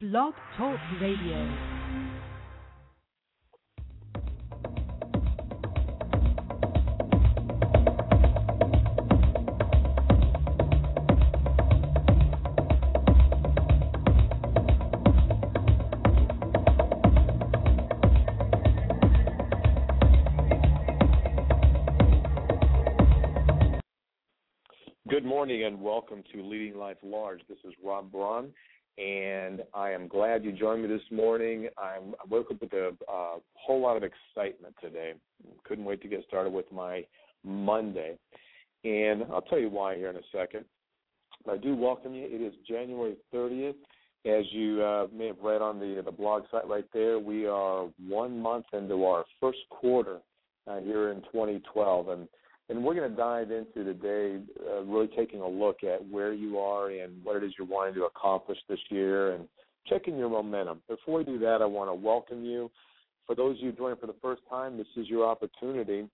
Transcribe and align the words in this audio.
Blog 0.00 0.32
Talk 0.56 0.78
Radio. 1.00 1.78
Good 25.08 25.24
morning 25.24 25.64
and 25.64 25.80
welcome 25.80 26.22
to 26.32 26.40
Leading 26.44 26.78
Life 26.78 26.98
Large. 27.02 27.40
This 27.48 27.58
is 27.64 27.74
Rob 27.84 28.12
Braun, 28.12 28.52
and 28.98 29.62
I 29.74 29.90
am 29.90 30.08
glad 30.08 30.44
you 30.44 30.52
joined 30.52 30.82
me 30.82 30.88
this 30.88 31.02
morning. 31.12 31.68
I'm, 31.78 32.14
I 32.20 32.26
woke 32.28 32.50
up 32.50 32.60
with 32.60 32.72
a 32.72 32.92
whole 33.54 33.80
lot 33.80 33.96
of 33.96 34.02
excitement 34.02 34.74
today. 34.80 35.12
Couldn't 35.64 35.84
wait 35.84 36.02
to 36.02 36.08
get 36.08 36.24
started 36.26 36.52
with 36.52 36.70
my 36.72 37.04
Monday, 37.44 38.18
and 38.84 39.24
I'll 39.32 39.42
tell 39.42 39.60
you 39.60 39.70
why 39.70 39.96
here 39.96 40.10
in 40.10 40.16
a 40.16 40.20
second. 40.32 40.64
I 41.48 41.56
do 41.56 41.76
welcome 41.76 42.14
you. 42.14 42.24
It 42.24 42.42
is 42.42 42.52
January 42.68 43.16
30th. 43.32 43.76
As 44.26 44.44
you 44.50 44.82
uh, 44.82 45.06
may 45.16 45.28
have 45.28 45.38
read 45.40 45.62
on 45.62 45.78
the 45.78 46.02
the 46.04 46.10
blog 46.10 46.42
site 46.50 46.66
right 46.68 46.84
there, 46.92 47.20
we 47.20 47.46
are 47.46 47.86
one 48.08 48.40
month 48.40 48.66
into 48.72 49.04
our 49.04 49.24
first 49.40 49.60
quarter 49.70 50.18
uh, 50.66 50.80
here 50.80 51.12
in 51.12 51.22
2012, 51.32 52.08
and 52.08 52.28
and 52.68 52.84
we're 52.84 52.94
going 52.94 53.10
to 53.10 53.16
dive 53.16 53.50
into 53.50 53.84
today, 53.84 54.38
uh, 54.68 54.82
really 54.82 55.08
taking 55.16 55.40
a 55.40 55.48
look 55.48 55.82
at 55.84 56.06
where 56.08 56.32
you 56.32 56.58
are 56.58 56.90
and 56.90 57.24
what 57.24 57.36
it 57.36 57.44
is 57.44 57.52
you're 57.58 57.66
wanting 57.66 57.94
to 57.94 58.04
accomplish 58.04 58.58
this 58.68 58.78
year 58.90 59.32
and 59.34 59.48
checking 59.86 60.18
your 60.18 60.28
momentum. 60.28 60.80
Before 60.88 61.18
we 61.18 61.24
do 61.24 61.38
that, 61.38 61.62
I 61.62 61.64
want 61.64 61.90
to 61.90 61.94
welcome 61.94 62.44
you. 62.44 62.70
For 63.26 63.34
those 63.34 63.56
of 63.56 63.62
you 63.62 63.72
joining 63.72 63.98
for 63.98 64.06
the 64.06 64.16
first 64.20 64.42
time, 64.50 64.76
this 64.76 64.86
is 64.96 65.08
your 65.08 65.26
opportunity 65.26 66.08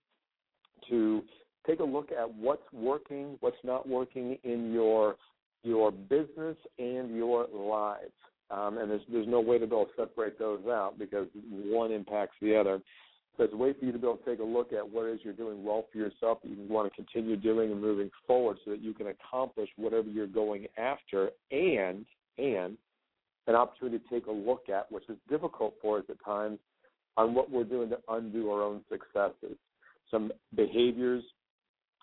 to 0.88 1.22
take 1.66 1.80
a 1.80 1.84
look 1.84 2.10
at 2.12 2.32
what's 2.34 2.72
working, 2.72 3.36
what's 3.40 3.56
not 3.64 3.88
working 3.88 4.38
in 4.44 4.72
your 4.72 5.16
your 5.62 5.90
business 5.90 6.56
and 6.78 7.16
your 7.16 7.46
lives. 7.52 8.12
Um, 8.50 8.78
and 8.78 8.90
there's 8.90 9.00
there's 9.10 9.28
no 9.28 9.40
way 9.40 9.58
to 9.58 9.66
be 9.66 9.74
able 9.74 9.86
to 9.86 9.92
separate 9.96 10.38
those 10.38 10.60
out 10.66 10.98
because 10.98 11.26
one 11.50 11.90
impacts 11.90 12.36
the 12.42 12.56
other. 12.56 12.80
It's 13.36 13.52
a 13.52 13.56
way 13.56 13.72
for 13.72 13.84
you 13.84 13.92
to 13.92 13.98
be 13.98 14.06
able 14.06 14.18
to 14.18 14.24
take 14.24 14.38
a 14.38 14.44
look 14.44 14.72
at 14.72 14.88
what 14.88 15.06
is 15.06 15.18
you're 15.24 15.32
doing 15.32 15.64
well 15.64 15.86
for 15.90 15.98
yourself 15.98 16.38
that 16.42 16.50
you 16.50 16.56
want 16.68 16.90
to 16.90 16.94
continue 16.94 17.36
doing 17.36 17.72
and 17.72 17.80
moving 17.80 18.10
forward 18.26 18.58
so 18.64 18.70
that 18.70 18.80
you 18.80 18.94
can 18.94 19.08
accomplish 19.08 19.68
whatever 19.76 20.08
you're 20.08 20.26
going 20.26 20.66
after 20.78 21.30
and 21.50 22.06
and 22.38 22.76
an 23.46 23.54
opportunity 23.54 23.98
to 23.98 24.08
take 24.08 24.26
a 24.26 24.32
look 24.32 24.68
at, 24.68 24.90
which 24.90 25.04
is 25.08 25.16
difficult 25.28 25.74
for 25.82 25.98
us 25.98 26.04
at 26.08 26.16
times, 26.24 26.58
on 27.16 27.34
what 27.34 27.50
we're 27.50 27.64
doing 27.64 27.90
to 27.90 27.98
undo 28.08 28.50
our 28.50 28.62
own 28.62 28.80
successes. 28.88 29.56
Some 30.10 30.32
behaviors 30.54 31.22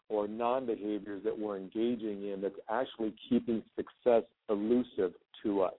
or 0.09 0.27
non 0.27 0.65
behaviors 0.65 1.23
that 1.23 1.37
we're 1.37 1.57
engaging 1.57 2.27
in 2.27 2.41
that's 2.41 2.53
actually 2.69 3.13
keeping 3.29 3.63
success 3.75 4.23
elusive 4.49 5.13
to 5.43 5.61
us. 5.61 5.73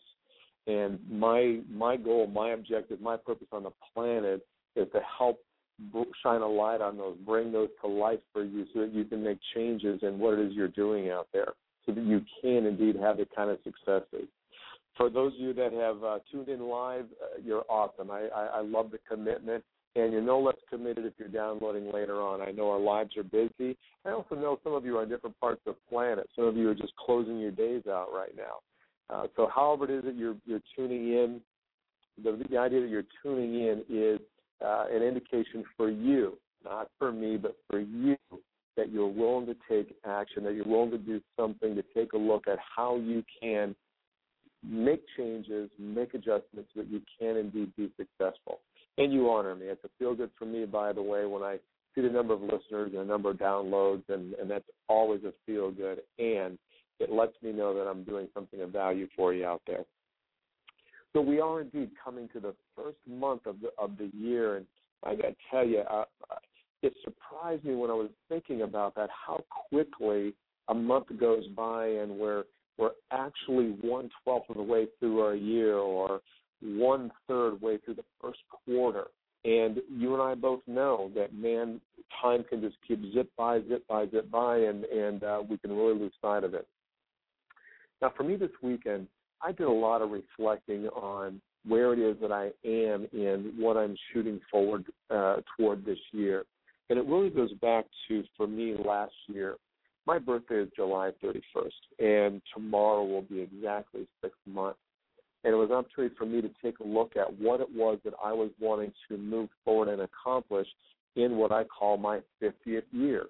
And 0.66 0.98
my 1.10 1.60
my 1.70 1.96
goal, 1.96 2.26
my 2.26 2.50
objective, 2.50 3.00
my 3.00 3.16
purpose 3.16 3.48
on 3.52 3.64
the 3.64 3.72
planet 3.92 4.46
is 4.76 4.88
to 4.92 5.00
help 5.18 5.38
shine 6.22 6.42
a 6.42 6.46
light 6.46 6.80
on 6.80 6.96
those, 6.96 7.16
bring 7.26 7.52
those 7.52 7.68
to 7.80 7.88
life 7.88 8.20
for 8.32 8.44
you 8.44 8.66
so 8.72 8.80
that 8.80 8.92
you 8.92 9.04
can 9.04 9.22
make 9.22 9.38
changes 9.54 10.00
in 10.02 10.18
what 10.18 10.38
it 10.38 10.46
is 10.46 10.52
you're 10.54 10.68
doing 10.68 11.10
out 11.10 11.28
there 11.32 11.52
so 11.86 11.92
that 11.92 12.04
you 12.04 12.22
can 12.40 12.66
indeed 12.66 12.96
have 12.96 13.16
the 13.16 13.26
kind 13.34 13.50
of 13.50 13.58
successes. 13.64 14.28
For 14.96 15.08
those 15.08 15.32
of 15.34 15.40
you 15.40 15.54
that 15.54 15.72
have 15.72 16.04
uh, 16.04 16.18
tuned 16.30 16.48
in 16.48 16.60
live, 16.60 17.06
uh, 17.22 17.40
you're 17.42 17.64
awesome. 17.68 18.10
I, 18.10 18.28
I, 18.34 18.44
I 18.58 18.60
love 18.60 18.90
the 18.90 18.98
commitment, 19.08 19.64
and 19.96 20.12
you're 20.12 20.22
no 20.22 20.38
less 20.38 20.56
committed 20.68 21.06
if 21.06 21.14
you're 21.18 21.28
downloading 21.28 21.90
later 21.92 22.20
on. 22.20 22.42
I 22.42 22.50
know 22.52 22.70
our 22.70 22.78
lives 22.78 23.16
are 23.16 23.22
busy. 23.22 23.76
I 24.04 24.10
also 24.10 24.34
know 24.34 24.58
some 24.62 24.74
of 24.74 24.84
you 24.84 24.98
are 24.98 25.04
in 25.04 25.08
different 25.08 25.38
parts 25.40 25.62
of 25.66 25.74
the 25.74 25.94
planet. 25.94 26.28
Some 26.36 26.44
of 26.44 26.56
you 26.56 26.68
are 26.68 26.74
just 26.74 26.94
closing 26.96 27.38
your 27.38 27.50
days 27.50 27.82
out 27.88 28.08
right 28.14 28.34
now. 28.36 28.60
Uh, 29.14 29.26
so, 29.34 29.48
however 29.54 29.84
it 29.84 29.90
is 29.90 30.04
that 30.04 30.14
you're, 30.14 30.36
you're 30.46 30.62
tuning 30.76 31.08
in, 31.08 31.40
the, 32.22 32.38
the 32.50 32.58
idea 32.58 32.80
that 32.80 32.88
you're 32.88 33.04
tuning 33.22 33.54
in 33.54 33.82
is 33.88 34.20
uh, 34.64 34.84
an 34.90 35.02
indication 35.02 35.64
for 35.76 35.90
you, 35.90 36.38
not 36.64 36.88
for 36.98 37.12
me, 37.12 37.36
but 37.36 37.56
for 37.68 37.80
you, 37.80 38.16
that 38.76 38.90
you're 38.90 39.08
willing 39.08 39.46
to 39.46 39.56
take 39.68 39.94
action, 40.06 40.44
that 40.44 40.54
you're 40.54 40.66
willing 40.66 40.90
to 40.90 40.98
do 40.98 41.20
something 41.38 41.74
to 41.74 41.84
take 41.94 42.12
a 42.12 42.18
look 42.18 42.48
at 42.48 42.58
how 42.76 42.96
you 42.96 43.22
can 43.40 43.74
make 44.64 45.02
changes, 45.16 45.70
make 45.78 46.14
adjustments 46.14 46.70
so 46.74 46.80
that 46.80 46.88
you 46.88 47.00
can 47.18 47.36
indeed 47.36 47.72
be 47.76 47.90
successful. 47.96 48.60
And 48.98 49.12
you 49.12 49.30
honor 49.30 49.54
me. 49.54 49.66
It's 49.66 49.84
a 49.84 49.88
feel 49.98 50.14
good 50.14 50.30
for 50.38 50.44
me, 50.44 50.64
by 50.64 50.92
the 50.92 51.02
way, 51.02 51.26
when 51.26 51.42
I 51.42 51.58
see 51.94 52.02
the 52.02 52.08
number 52.08 52.34
of 52.34 52.42
listeners 52.42 52.92
and 52.92 52.98
the 52.98 53.04
number 53.04 53.30
of 53.30 53.36
downloads, 53.36 54.04
and, 54.08 54.34
and 54.34 54.50
that's 54.50 54.68
always 54.88 55.22
a 55.24 55.32
feel 55.46 55.70
good. 55.70 56.00
And 56.18 56.58
it 57.00 57.10
lets 57.10 57.34
me 57.42 57.52
know 57.52 57.74
that 57.74 57.88
I'm 57.88 58.04
doing 58.04 58.28
something 58.32 58.60
of 58.60 58.70
value 58.70 59.08
for 59.16 59.34
you 59.34 59.44
out 59.46 59.62
there. 59.66 59.84
So 61.12 61.20
we 61.20 61.40
are 61.40 61.60
indeed 61.60 61.90
coming 62.02 62.28
to 62.32 62.40
the 62.40 62.54
first 62.74 62.98
month 63.06 63.46
of 63.46 63.56
the 63.60 63.68
of 63.78 63.98
the 63.98 64.10
year, 64.16 64.56
and 64.56 64.66
I 65.04 65.14
got 65.14 65.28
to 65.28 65.34
tell 65.50 65.66
you, 65.66 65.82
it 66.82 66.94
surprised 67.04 67.64
me 67.64 67.74
when 67.74 67.90
I 67.90 67.94
was 67.94 68.10
thinking 68.28 68.62
about 68.62 68.94
that 68.94 69.10
how 69.10 69.44
quickly 69.68 70.34
a 70.68 70.74
month 70.74 71.06
goes 71.20 71.46
by, 71.48 71.86
and 71.86 72.12
we're 72.12 72.44
we're 72.78 72.92
actually 73.10 73.76
one 73.82 74.10
twelfth 74.24 74.48
of 74.48 74.56
the 74.56 74.62
way 74.62 74.86
through 74.98 75.20
our 75.20 75.34
year, 75.34 75.76
or 75.76 76.20
one 76.62 77.10
third 77.28 77.60
way 77.60 77.78
through 77.78 77.94
the 77.94 78.04
first 78.20 78.40
quarter. 78.64 79.04
And 79.44 79.78
you 79.90 80.14
and 80.14 80.22
I 80.22 80.34
both 80.34 80.60
know 80.66 81.10
that 81.16 81.34
man, 81.34 81.80
time 82.22 82.44
can 82.48 82.60
just 82.60 82.76
keep 82.86 83.00
zip 83.12 83.28
by, 83.36 83.58
zip 83.68 83.86
by, 83.88 84.06
zip 84.08 84.30
by, 84.30 84.58
and 84.58 84.84
and 84.84 85.24
uh, 85.24 85.42
we 85.46 85.58
can 85.58 85.76
really 85.76 85.98
lose 85.98 86.12
sight 86.22 86.44
of 86.44 86.54
it. 86.54 86.66
Now, 88.00 88.12
for 88.16 88.22
me 88.22 88.36
this 88.36 88.50
weekend, 88.62 89.08
I 89.42 89.52
did 89.52 89.66
a 89.66 89.72
lot 89.72 90.02
of 90.02 90.10
reflecting 90.10 90.86
on 90.88 91.40
where 91.66 91.92
it 91.92 91.98
is 91.98 92.16
that 92.20 92.32
I 92.32 92.50
am 92.66 93.06
and 93.12 93.58
what 93.58 93.76
I'm 93.76 93.96
shooting 94.12 94.40
forward 94.50 94.84
uh, 95.10 95.36
toward 95.56 95.84
this 95.84 95.98
year. 96.12 96.44
And 96.90 96.98
it 96.98 97.06
really 97.06 97.30
goes 97.30 97.52
back 97.54 97.86
to, 98.08 98.24
for 98.36 98.46
me, 98.46 98.74
last 98.84 99.14
year. 99.28 99.56
My 100.06 100.18
birthday 100.18 100.56
is 100.56 100.68
July 100.74 101.12
31st, 101.22 101.70
and 102.00 102.42
tomorrow 102.52 103.04
will 103.04 103.22
be 103.22 103.40
exactly 103.40 104.06
six 104.20 104.34
months. 104.46 104.80
And 105.44 105.54
it 105.54 105.56
was 105.56 105.70
an 105.70 105.76
opportunity 105.76 106.14
for 106.18 106.26
me 106.26 106.40
to 106.40 106.50
take 106.62 106.80
a 106.80 106.84
look 106.84 107.16
at 107.16 107.32
what 107.38 107.60
it 107.60 107.68
was 107.72 107.98
that 108.04 108.14
I 108.22 108.32
was 108.32 108.50
wanting 108.60 108.92
to 109.08 109.16
move 109.16 109.48
forward 109.64 109.88
and 109.88 110.02
accomplish 110.02 110.66
in 111.16 111.36
what 111.36 111.52
I 111.52 111.64
call 111.64 111.96
my 111.96 112.20
50th 112.42 112.82
year. 112.90 113.26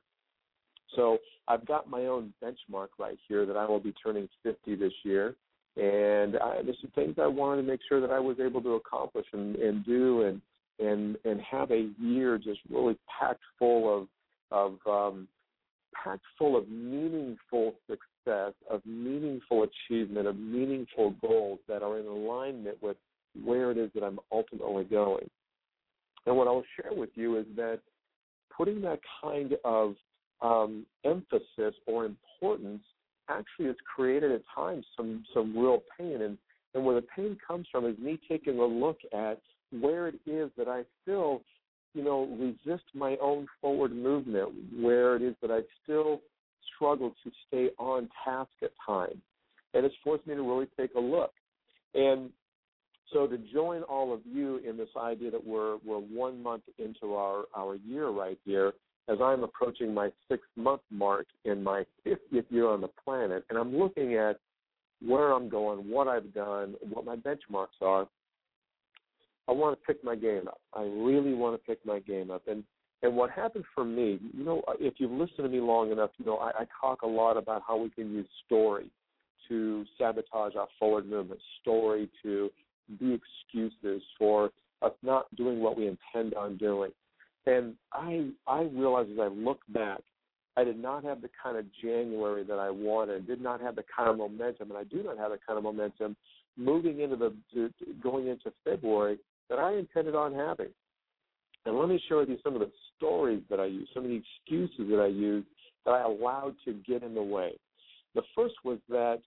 So 0.97 1.19
I've 1.49 1.67
got 1.67 1.89
my 1.89 2.07
own 2.07 2.33
benchmark 2.43 2.89
right 2.99 3.19
here 3.29 3.47
that 3.47 3.57
I 3.57 3.67
will 3.67 3.81
be 3.81 3.95
turning 4.03 4.29
50 4.43 4.75
this 4.77 4.93
year 5.05 5.37
and 5.77 6.37
I, 6.37 6.63
there's 6.63 6.79
some 6.81 6.91
things 6.95 7.15
I 7.21 7.27
wanted 7.27 7.63
to 7.63 7.69
make 7.69 7.81
sure 7.89 8.01
that 8.01 8.11
I 8.11 8.19
was 8.19 8.39
able 8.41 8.61
to 8.63 8.75
accomplish 8.75 9.27
and, 9.33 9.57
and 9.57 9.85
do, 9.85 10.23
and 10.23 10.41
and 10.79 11.17
and 11.25 11.41
have 11.41 11.71
a 11.71 11.89
year 11.99 12.39
just 12.39 12.61
really 12.71 12.97
packed 13.21 13.43
full 13.59 14.03
of 14.03 14.09
of 14.51 14.79
um, 14.87 15.29
packed 15.95 16.25
full 16.39 16.57
of 16.57 16.69
meaningful 16.69 17.75
success, 17.89 18.53
of 18.71 18.85
meaningful 18.85 19.65
achievement, 19.65 20.27
of 20.27 20.39
meaningful 20.39 21.15
goals 21.21 21.59
that 21.69 21.83
are 21.83 21.99
in 21.99 22.07
alignment 22.07 22.77
with 22.83 22.97
where 23.45 23.71
it 23.71 23.79
is 23.79 23.91
that 23.95 24.03
I'm 24.03 24.19
ultimately 24.31 24.85
going. 24.85 25.29
And 26.27 26.37
what 26.37 26.47
I'll 26.47 26.65
share 26.81 26.93
with 26.93 27.11
you 27.15 27.39
is 27.39 27.47
that 27.57 27.81
putting 28.55 28.81
that 28.83 29.01
kind 29.23 29.57
of 29.65 29.95
um, 30.43 30.85
emphasis 31.05 31.75
or 31.87 32.05
importance 32.05 32.83
actually 33.39 33.67
has 33.67 33.77
created 33.95 34.33
at 34.33 34.43
times 34.55 34.85
some 34.97 35.25
some 35.35 35.57
real 35.57 35.83
pain 35.99 36.23
and 36.23 36.39
and 36.75 36.85
where 36.85 36.95
the 36.95 37.07
pain 37.15 37.37
comes 37.47 37.67
from 37.71 37.87
is 37.87 37.99
me 37.99 38.19
taking 38.29 38.59
a 38.59 38.65
look 38.65 38.99
at 39.13 39.41
where 39.81 40.09
it 40.09 40.17
is 40.27 40.51
that 40.57 40.69
I 40.69 40.83
still, 41.03 41.43
you 41.95 42.05
know, 42.05 42.27
resist 42.39 42.85
my 42.95 43.17
own 43.21 43.47
forward 43.61 43.95
movement, 43.95 44.51
where 44.79 45.17
it 45.17 45.23
is 45.23 45.35
that 45.43 45.51
I 45.51 45.61
still 45.83 46.21
struggle 46.75 47.15
to 47.25 47.31
stay 47.49 47.69
on 47.79 48.09
task 48.25 48.51
at 48.63 48.71
times. 48.87 49.21
And 49.75 49.85
it's 49.85 49.95
forced 50.05 50.27
me 50.27 50.35
to 50.35 50.43
really 50.43 50.69
take 50.79 50.95
a 50.95 51.01
look. 51.01 51.33
And 51.95 52.31
so 53.13 53.27
to 53.27 53.39
join 53.53 53.83
all 53.83 54.13
of 54.13 54.21
you 54.25 54.59
in 54.59 54.77
this 54.77 54.89
idea 54.97 55.31
that 55.31 55.47
we're 55.47 55.77
we're 55.85 55.99
one 55.99 56.43
month 56.43 56.63
into 56.79 57.15
our, 57.15 57.45
our 57.55 57.77
year 57.77 58.09
right 58.09 58.39
here, 58.45 58.73
as 59.09 59.19
I'm 59.23 59.43
approaching 59.43 59.93
my 59.93 60.11
six 60.29 60.43
month 60.57 60.83
mark 60.91 61.27
in 61.45 61.63
my 61.63 61.85
50th 62.07 62.45
year 62.51 62.69
on 62.69 62.81
the 62.81 62.91
planet, 63.05 63.45
and 63.51 63.59
I'm 63.59 63.77
looking 63.77 64.15
at 64.15 64.39
where 65.05 65.33
I'm 65.33 65.49
going, 65.49 65.89
what 65.91 66.07
I've 66.09 66.33
done, 66.33 66.75
what 66.81 67.05
my 67.05 67.17
benchmarks 67.17 67.81
are, 67.81 68.07
I 69.49 69.53
want 69.53 69.79
to 69.79 69.87
pick 69.87 70.03
my 70.05 70.15
game 70.15 70.47
up. 70.47 70.61
I 70.73 70.83
really 70.83 71.35
want 71.35 71.61
to 71.61 71.67
pick 71.67 71.85
my 71.85 71.99
game 72.01 72.31
up. 72.31 72.43
And 72.47 72.63
and 73.03 73.17
what 73.17 73.31
happened 73.31 73.65
for 73.75 73.85
me, 73.85 74.21
you 74.33 74.45
know, 74.45 74.63
if 74.79 74.95
you've 74.99 75.11
listened 75.11 75.39
to 75.39 75.49
me 75.49 75.59
long 75.59 75.91
enough, 75.91 76.11
you 76.19 76.25
know, 76.25 76.37
I, 76.37 76.51
I 76.61 76.67
talk 76.81 77.03
a 77.03 77.07
lot 77.07 77.37
about 77.37 77.63
how 77.67 77.77
we 77.77 77.91
can 77.91 78.13
use 78.13 78.29
story 78.47 78.93
to 79.49 79.85
sabotage 79.99 80.55
our 80.55 80.69
forward 80.79 81.11
movement, 81.11 81.41
story 81.61 82.09
to 82.23 82.49
be 83.01 83.19
excuses 83.19 84.03
for 84.17 84.51
us 84.83 84.93
not 85.03 85.35
doing 85.35 85.61
what 85.61 85.77
we 85.77 85.89
intend 85.89 86.35
on 86.35 86.57
doing. 86.57 86.93
And 87.47 87.75
I 87.93 88.29
I 88.47 88.63
realize 88.73 89.09
as 89.13 89.19
I 89.19 89.27
look 89.27 89.61
back, 89.69 90.01
I 90.57 90.63
did 90.63 90.79
not 90.79 91.03
the 91.23 91.31
kind 91.43 91.57
of 91.57 91.65
January 91.83 92.45
that 92.45 92.59
I 92.59 92.71
wanted, 92.71 93.27
did 93.27 93.41
not 93.41 93.61
have 93.61 93.77
the 93.77 93.85
kind 93.97 94.11
of 94.11 94.19
momentum, 94.19 94.71
and 94.71 94.79
I 94.79 94.85
do 94.85 95.03
not 95.03 95.19
have 95.19 95.31
the 95.31 95.39
kind 95.47 95.57
of 95.57 95.65
momentum 95.65 96.17
moving 96.57 97.01
into 97.01 97.17
the 97.17 97.35
going 98.03 98.29
into 98.29 98.53
February 98.65 99.19
that 99.49 99.59
I 99.59 99.75
intended 99.75 100.15
on 100.15 100.35
having. 100.35 100.69
And 101.65 101.79
let 101.79 101.89
me 101.89 102.03
share 102.09 102.19
with 102.19 102.29
you 102.29 102.39
some 102.43 102.55
of 102.55 102.61
the 102.61 102.71
stories 102.97 103.43
that 103.49 103.61
I 103.61 103.67
use, 103.67 103.89
some 103.95 104.05
of 104.05 104.11
the 104.11 104.21
excuses 104.21 104.91
that 104.91 105.01
I 105.01 105.07
used 105.07 105.47
that 105.85 105.93
I 105.93 106.03
allowed 106.03 106.55
to 106.65 106.73
get 106.87 107.03
in 107.03 107.15
the 107.15 107.23
way. 107.23 107.53
The 108.15 108.23
first 108.37 108.55
was 108.65 108.79
that, 108.89 109.21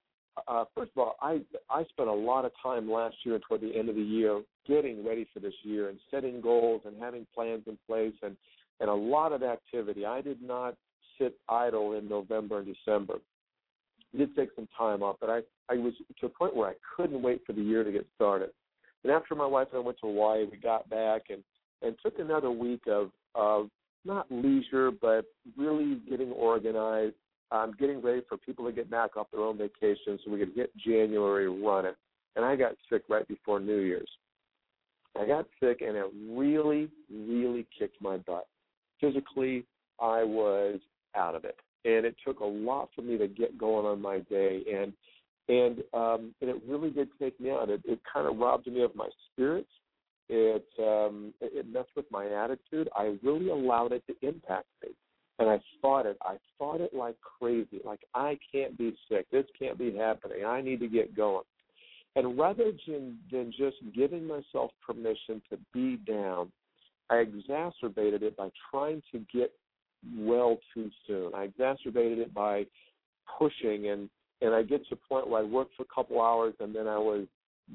uh, 0.48 0.64
first 0.74 0.90
of 0.96 1.02
all, 1.02 1.16
I 1.22 1.40
I 1.70 1.84
spent 1.84 2.08
a 2.08 2.12
lot 2.12 2.44
of 2.44 2.52
time 2.62 2.90
last 2.90 3.16
year 3.24 3.38
toward 3.38 3.60
the 3.60 3.74
end 3.74 3.88
of 3.88 3.94
the 3.94 4.02
year 4.02 4.42
getting 4.66 5.06
ready 5.06 5.26
for 5.32 5.40
this 5.40 5.54
year 5.62 5.88
and 5.88 5.98
setting 6.10 6.40
goals 6.40 6.82
and 6.84 7.00
having 7.00 7.26
plans 7.34 7.62
in 7.66 7.78
place 7.86 8.14
and 8.22 8.36
and 8.80 8.90
a 8.90 8.94
lot 8.94 9.32
of 9.32 9.42
activity. 9.42 10.04
I 10.04 10.20
did 10.20 10.42
not 10.42 10.74
sit 11.18 11.36
idle 11.48 11.92
in 11.92 12.08
November 12.08 12.58
and 12.58 12.74
December. 12.74 13.14
I 14.14 14.18
did 14.18 14.36
take 14.36 14.50
some 14.54 14.68
time 14.76 15.02
off, 15.02 15.16
but 15.20 15.30
I 15.30 15.40
I 15.68 15.76
was 15.76 15.94
to 16.20 16.26
a 16.26 16.28
point 16.28 16.54
where 16.54 16.68
I 16.68 16.74
couldn't 16.96 17.22
wait 17.22 17.42
for 17.46 17.52
the 17.52 17.62
year 17.62 17.84
to 17.84 17.92
get 17.92 18.06
started. 18.14 18.50
And 19.02 19.12
after 19.12 19.34
my 19.34 19.46
wife 19.46 19.68
and 19.72 19.82
I 19.82 19.84
went 19.84 19.98
to 20.00 20.06
Hawaii, 20.06 20.46
we 20.50 20.56
got 20.56 20.88
back 20.88 21.22
and 21.30 21.42
and 21.82 21.96
took 22.02 22.18
another 22.18 22.50
week 22.50 22.82
of 22.86 23.10
of 23.34 23.68
not 24.04 24.26
leisure, 24.30 24.90
but 24.90 25.24
really 25.56 26.00
getting 26.08 26.30
organized, 26.30 27.14
um, 27.50 27.74
getting 27.78 28.02
ready 28.02 28.22
for 28.28 28.36
people 28.36 28.64
to 28.66 28.72
get 28.72 28.90
back 28.90 29.16
off 29.16 29.28
their 29.32 29.40
own 29.40 29.56
vacation 29.56 30.18
so 30.24 30.30
we 30.30 30.38
could 30.38 30.54
get 30.54 30.76
January 30.76 31.48
running. 31.48 31.94
And 32.36 32.44
I 32.44 32.56
got 32.56 32.72
sick 32.90 33.02
right 33.08 33.26
before 33.26 33.60
New 33.60 33.78
Year's. 33.78 34.10
I 35.18 35.26
got 35.26 35.46
sick 35.60 35.80
and 35.80 35.96
it 35.96 36.06
really, 36.28 36.88
really 37.10 37.66
kicked 37.78 38.00
my 38.02 38.16
butt. 38.18 38.46
Physically, 39.00 39.64
I 40.00 40.24
was 40.24 40.80
out 41.16 41.34
of 41.34 41.44
it. 41.44 41.56
And 41.84 42.06
it 42.06 42.16
took 42.26 42.40
a 42.40 42.44
lot 42.44 42.88
for 42.94 43.02
me 43.02 43.18
to 43.18 43.28
get 43.28 43.58
going 43.58 43.86
on 43.86 44.00
my 44.00 44.20
day 44.30 44.62
and 44.72 44.92
and 45.46 45.82
um 45.92 46.34
and 46.40 46.48
it 46.48 46.56
really 46.66 46.90
did 46.90 47.08
take 47.20 47.38
me 47.40 47.50
out. 47.50 47.68
It 47.68 47.82
it 47.84 48.00
kind 48.10 48.26
of 48.26 48.38
robbed 48.38 48.66
me 48.66 48.82
of 48.82 48.94
my 48.94 49.08
spirits 49.32 49.68
it 50.28 50.66
um, 50.78 51.34
it 51.40 51.66
messed 51.70 51.90
with 51.96 52.06
my 52.10 52.26
attitude. 52.26 52.88
I 52.96 53.16
really 53.22 53.50
allowed 53.50 53.92
it 53.92 54.04
to 54.06 54.26
impact 54.26 54.66
me, 54.82 54.90
and 55.38 55.50
I 55.50 55.60
fought 55.82 56.06
it. 56.06 56.16
I 56.22 56.36
fought 56.58 56.80
it 56.80 56.94
like 56.94 57.16
crazy. 57.20 57.80
Like 57.84 58.00
I 58.14 58.38
can't 58.50 58.78
be 58.78 58.96
sick. 59.08 59.26
This 59.30 59.44
can't 59.58 59.78
be 59.78 59.94
happening. 59.94 60.44
I 60.46 60.62
need 60.62 60.80
to 60.80 60.88
get 60.88 61.14
going. 61.14 61.44
And 62.16 62.38
rather 62.38 62.70
than, 62.86 63.18
than 63.32 63.52
just 63.58 63.76
giving 63.92 64.24
myself 64.24 64.70
permission 64.86 65.42
to 65.50 65.58
be 65.72 65.96
down, 65.96 66.52
I 67.10 67.16
exacerbated 67.16 68.22
it 68.22 68.36
by 68.36 68.50
trying 68.70 69.02
to 69.10 69.18
get 69.32 69.52
well 70.16 70.58
too 70.72 70.90
soon. 71.06 71.32
I 71.34 71.44
exacerbated 71.44 72.18
it 72.18 72.34
by 72.34 72.66
pushing 73.38 73.88
and 73.88 74.08
and 74.42 74.54
I 74.54 74.62
get 74.62 74.86
to 74.88 74.94
a 74.94 75.08
point 75.08 75.28
where 75.28 75.40
I 75.40 75.44
worked 75.44 75.74
for 75.76 75.84
a 75.84 75.94
couple 75.94 76.20
hours 76.20 76.54
and 76.60 76.74
then 76.74 76.86
I 76.86 76.98
was 76.98 77.26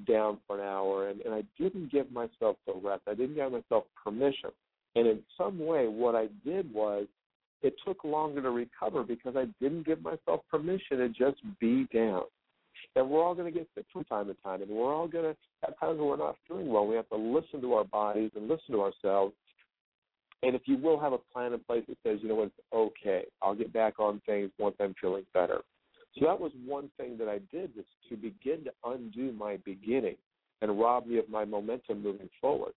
down 0.08 0.38
for 0.46 0.60
an 0.60 0.66
hour 0.66 1.08
and, 1.10 1.22
and 1.22 1.34
I 1.34 1.44
didn't 1.60 1.92
give 1.92 2.12
myself 2.12 2.58
the 2.68 2.74
rest. 2.84 3.04
I 3.08 3.16
didn't 3.16 3.36
give 3.36 3.52
myself 3.52 3.86
permission. 4.04 4.52
And 4.96 5.08
in 5.08 5.20
some 5.38 5.58
way 5.58 5.88
what 5.88 6.16
I 6.16 6.28
did 6.46 6.72
was 6.72 7.08
it 7.62 7.74
took 7.86 8.04
longer 8.04 8.42
to 8.42 8.52
recover 8.52 9.04
because 9.04 9.36
I 9.36 9.46
didn't 9.62 9.86
give 9.86 10.02
myself 10.02 10.42
permission 10.50 10.98
to 10.98 11.10
just 11.10 11.38
be 11.60 11.88
down. 11.94 12.24
And 12.96 13.10
we're 13.10 13.24
all 13.24 13.36
going 13.36 13.52
to 13.52 13.58
get 13.58 13.68
sick 13.76 13.86
from 13.92 14.04
time 14.06 14.28
to 14.28 14.34
time, 14.36 14.62
and 14.62 14.72
we're 14.72 14.94
all 14.94 15.08
going 15.08 15.34
to 15.34 15.38
have 15.64 15.80
times 15.80 16.00
when 16.00 16.08
we're 16.08 16.18
not 16.18 16.36
feeling 16.48 16.68
well. 16.68 16.88
We 16.88 16.96
have 16.96 17.10
to 17.10 17.18
listen 17.18 17.62
to 17.62 17.74
our 17.74 17.84
bodies 17.84 18.32
and 18.36 18.48
listen 18.48 18.74
to 18.74 18.82
ourselves. 18.82 19.34
And 20.44 20.56
if 20.56 20.62
you 20.66 20.78
will 20.78 21.00
have 21.00 21.14
a 21.14 21.18
plan 21.18 21.54
in 21.54 21.60
place 21.60 21.84
that 21.90 21.98
says, 22.04 22.20
you 22.22 22.30
know 22.30 22.36
what, 22.36 22.48
it's 22.48 22.66
okay. 22.74 23.24
I'll 23.42 23.56
get 23.56 23.74
back 23.74 24.00
on 24.00 24.22
things 24.26 24.52
once 24.58 24.76
I'm 24.80 24.96
feeling 25.02 25.26
better. 25.34 25.62
So 26.18 26.26
that 26.26 26.40
was 26.40 26.52
one 26.66 26.90
thing 26.98 27.18
that 27.18 27.28
I 27.28 27.40
did 27.52 27.76
was 27.76 27.86
to 28.10 28.16
begin 28.16 28.64
to 28.64 28.72
undo 28.86 29.32
my 29.34 29.58
beginning 29.66 30.16
and 30.62 30.80
rob 30.80 31.08
me 31.08 31.18
of 31.18 31.30
my 31.30 31.46
momentum 31.46 32.02
moving 32.02 32.30
forward. 32.42 32.74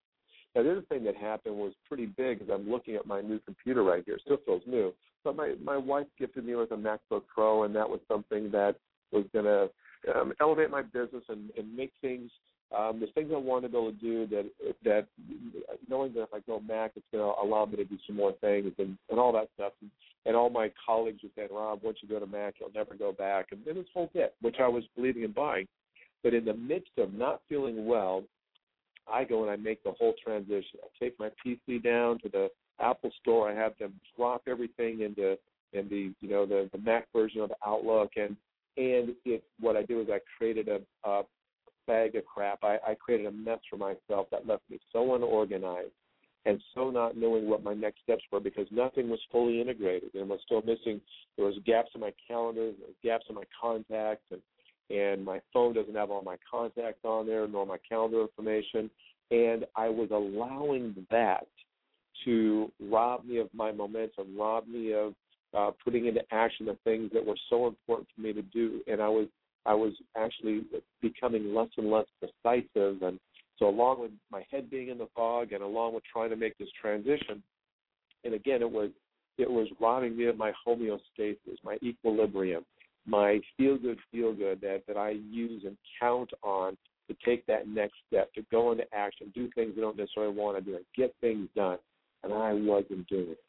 Now 0.54 0.64
the 0.64 0.72
other 0.72 0.82
thing 0.82 1.04
that 1.04 1.16
happened 1.16 1.56
was 1.56 1.72
pretty 1.88 2.06
big 2.06 2.42
as 2.42 2.48
I'm 2.52 2.70
looking 2.70 2.94
at 2.96 3.06
my 3.06 3.20
new 3.20 3.38
computer 3.40 3.82
right 3.82 4.02
here. 4.04 4.16
It 4.16 4.22
still 4.24 4.40
feels 4.44 4.62
new. 4.66 4.92
But 5.24 5.36
my, 5.36 5.54
my 5.62 5.76
wife 5.76 6.06
gifted 6.18 6.44
me 6.44 6.54
with 6.56 6.72
a 6.72 6.76
MacBook 6.76 7.22
Pro 7.32 7.62
and 7.62 7.74
that 7.74 7.88
was 7.88 8.00
something 8.08 8.50
that 8.50 8.76
was 9.12 9.24
gonna 9.32 9.68
um, 10.14 10.32
elevate 10.40 10.70
my 10.70 10.82
business 10.82 11.22
and, 11.28 11.50
and 11.56 11.74
make 11.74 11.92
things 12.00 12.30
um, 12.76 13.00
there's 13.00 13.12
things 13.12 13.30
I 13.32 13.38
wanted 13.38 13.68
to 13.68 13.72
be 13.72 13.78
able 13.78 13.92
to 13.92 13.98
do 13.98 14.26
that 14.28 14.74
that 14.84 15.06
go 16.52 16.62
Mac, 16.66 16.92
it's 16.96 17.06
going 17.12 17.24
to 17.24 17.40
allow 17.42 17.64
me 17.66 17.76
to 17.76 17.84
do 17.84 17.98
some 18.06 18.16
more 18.16 18.32
things 18.40 18.72
and, 18.78 18.96
and 19.10 19.18
all 19.18 19.32
that 19.32 19.48
stuff. 19.54 19.72
And, 19.80 19.90
and 20.24 20.36
all 20.36 20.50
my 20.50 20.70
colleagues 20.84 21.22
were 21.22 21.30
saying, 21.36 21.48
Rob, 21.50 21.80
once 21.82 21.98
you 22.02 22.08
go 22.08 22.20
to 22.20 22.26
Mac, 22.26 22.54
you'll 22.60 22.70
never 22.74 22.94
go 22.94 23.12
back. 23.12 23.46
And 23.50 23.60
then 23.66 23.74
this 23.74 23.86
whole 23.92 24.10
bit, 24.12 24.34
which 24.40 24.56
I 24.60 24.68
was 24.68 24.84
believing 24.96 25.22
in 25.22 25.32
buying. 25.32 25.66
But 26.22 26.34
in 26.34 26.44
the 26.44 26.54
midst 26.54 26.92
of 26.98 27.12
not 27.12 27.40
feeling 27.48 27.86
well, 27.86 28.22
I 29.12 29.24
go 29.24 29.42
and 29.42 29.50
I 29.50 29.56
make 29.56 29.82
the 29.82 29.92
whole 29.92 30.14
transition. 30.24 30.78
I 30.82 31.04
take 31.04 31.18
my 31.18 31.30
PC 31.44 31.82
down 31.82 32.18
to 32.20 32.28
the 32.28 32.48
Apple 32.80 33.10
Store. 33.20 33.50
I 33.50 33.54
have 33.54 33.72
them 33.78 33.94
drop 34.16 34.42
everything 34.46 35.00
into 35.00 35.36
in 35.72 35.88
the 35.88 36.12
you 36.20 36.28
know 36.28 36.46
the, 36.46 36.68
the 36.72 36.78
Mac 36.78 37.08
version 37.12 37.40
of 37.40 37.50
Outlook, 37.66 38.12
and 38.16 38.36
and 38.76 39.14
it 39.24 39.42
what 39.58 39.76
I 39.76 39.82
do 39.82 40.00
is 40.00 40.08
I 40.10 40.20
created 40.38 40.68
a, 40.68 40.80
a 41.08 41.22
bag 41.86 42.14
of 42.14 42.24
crap. 42.24 42.60
I, 42.62 42.76
I 42.86 42.94
created 42.94 43.26
a 43.26 43.32
mess 43.32 43.58
for 43.68 43.76
myself 43.76 44.28
that 44.30 44.46
left 44.46 44.62
me 44.70 44.78
so 44.92 45.14
unorganized 45.14 45.90
and 46.44 46.60
so 46.74 46.90
not 46.90 47.16
knowing 47.16 47.48
what 47.48 47.62
my 47.62 47.74
next 47.74 48.02
steps 48.02 48.24
were 48.32 48.40
because 48.40 48.66
nothing 48.70 49.08
was 49.08 49.20
fully 49.30 49.60
integrated 49.60 50.14
and 50.14 50.28
was 50.28 50.40
still 50.44 50.62
missing. 50.62 51.00
There 51.36 51.46
was 51.46 51.54
gaps 51.64 51.90
in 51.94 52.00
my 52.00 52.12
calendar, 52.26 52.72
gaps 53.02 53.26
in 53.28 53.34
my 53.34 53.44
contacts, 53.60 54.24
and 54.30 54.40
and 54.90 55.24
my 55.24 55.40
phone 55.52 55.74
doesn't 55.74 55.94
have 55.94 56.10
all 56.10 56.22
my 56.22 56.36
contacts 56.50 57.00
on 57.04 57.26
there 57.26 57.46
nor 57.48 57.64
my 57.64 57.78
calendar 57.88 58.20
information. 58.20 58.90
And 59.30 59.64
I 59.74 59.88
was 59.88 60.10
allowing 60.10 61.06
that 61.10 61.46
to 62.24 62.70
rob 62.78 63.24
me 63.24 63.38
of 63.38 63.48
my 63.54 63.72
momentum, 63.72 64.36
rob 64.36 64.66
me 64.66 64.92
of 64.92 65.14
uh, 65.56 65.70
putting 65.82 66.06
into 66.06 66.20
action 66.30 66.66
the 66.66 66.76
things 66.84 67.10
that 67.14 67.24
were 67.24 67.38
so 67.48 67.66
important 67.66 68.08
for 68.14 68.20
me 68.20 68.32
to 68.34 68.42
do. 68.42 68.82
And 68.86 69.00
I 69.00 69.08
was 69.08 69.28
I 69.64 69.74
was 69.74 69.92
actually 70.16 70.62
becoming 71.00 71.54
less 71.54 71.68
and 71.78 71.90
less 71.90 72.06
decisive. 72.20 73.02
And 73.02 73.18
so, 73.58 73.68
along 73.68 74.00
with 74.00 74.10
my 74.30 74.44
head 74.50 74.70
being 74.70 74.88
in 74.88 74.98
the 74.98 75.08
fog, 75.14 75.52
and 75.52 75.62
along 75.62 75.94
with 75.94 76.04
trying 76.10 76.30
to 76.30 76.36
make 76.36 76.56
this 76.58 76.68
transition, 76.80 77.42
and 78.24 78.34
again, 78.34 78.62
it 78.62 78.70
was 78.70 78.90
it 79.38 79.50
was 79.50 79.68
robbing 79.80 80.16
me 80.16 80.26
of 80.26 80.36
my 80.36 80.52
homeostasis, 80.66 81.56
my 81.64 81.78
equilibrium, 81.82 82.64
my 83.06 83.40
feel 83.56 83.78
good, 83.78 83.98
feel 84.10 84.32
good 84.32 84.60
that 84.60 84.82
that 84.88 84.96
I 84.96 85.10
use 85.10 85.62
and 85.64 85.76
count 86.00 86.30
on 86.42 86.76
to 87.08 87.16
take 87.24 87.44
that 87.46 87.68
next 87.68 87.94
step, 88.06 88.32
to 88.34 88.42
go 88.50 88.72
into 88.72 88.84
action, 88.92 89.32
do 89.34 89.48
things 89.54 89.74
I 89.76 89.80
don't 89.80 89.96
necessarily 89.96 90.34
want 90.34 90.58
to 90.58 90.62
do, 90.62 90.78
get 90.96 91.14
things 91.20 91.48
done. 91.54 91.78
And 92.22 92.32
I 92.32 92.52
wasn't 92.52 93.08
doing 93.08 93.30
it. 93.30 93.42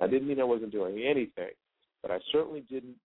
I 0.00 0.08
didn't 0.08 0.26
mean 0.26 0.40
I 0.40 0.44
wasn't 0.44 0.72
doing 0.72 1.04
anything, 1.08 1.50
but 2.02 2.10
I 2.10 2.18
certainly 2.32 2.64
didn't 2.68 2.96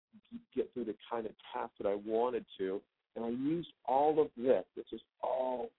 get 0.56 0.72
through 0.74 0.86
the 0.86 0.96
kind 1.10 1.26
of 1.26 1.32
task 1.54 1.72
that 1.80 1.88
I 1.88 1.98
wanted 2.06 2.46
to. 2.58 2.82
And 3.16 3.24
I 3.24 3.30
used 3.30 3.70
all 3.86 4.20
of 4.20 4.30
this. 4.36 4.64
This 4.76 4.86
is 4.92 5.02
all 5.22 5.70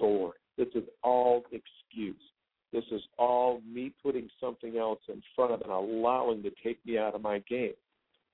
story. 0.00 0.32
This 0.56 0.68
is 0.74 0.84
all 1.02 1.42
excuse. 1.52 2.16
This 2.72 2.84
is 2.92 3.02
all 3.18 3.60
me 3.68 3.92
putting 4.02 4.28
something 4.40 4.76
else 4.76 5.00
in 5.08 5.22
front 5.34 5.52
of 5.52 5.60
and 5.62 5.70
allowing 5.70 6.42
to 6.42 6.50
take 6.62 6.84
me 6.86 6.98
out 6.98 7.14
of 7.14 7.22
my 7.22 7.40
game 7.48 7.72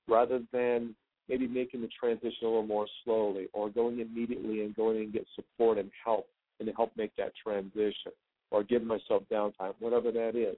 rather 0.07 0.41
than 0.53 0.95
maybe 1.27 1.47
making 1.47 1.81
the 1.81 1.89
transition 1.99 2.43
a 2.43 2.45
little 2.45 2.65
more 2.65 2.87
slowly 3.03 3.47
or 3.53 3.69
going 3.69 3.99
immediately 3.99 4.61
and 4.63 4.75
going 4.75 4.97
and 4.97 5.13
get 5.13 5.25
support 5.35 5.77
and 5.77 5.89
help 6.03 6.27
and 6.59 6.67
to 6.67 6.73
help 6.73 6.91
make 6.95 7.15
that 7.17 7.33
transition 7.41 8.11
or 8.51 8.63
give 8.63 8.83
myself 8.83 9.23
downtime, 9.31 9.73
whatever 9.79 10.11
that 10.11 10.35
is. 10.35 10.55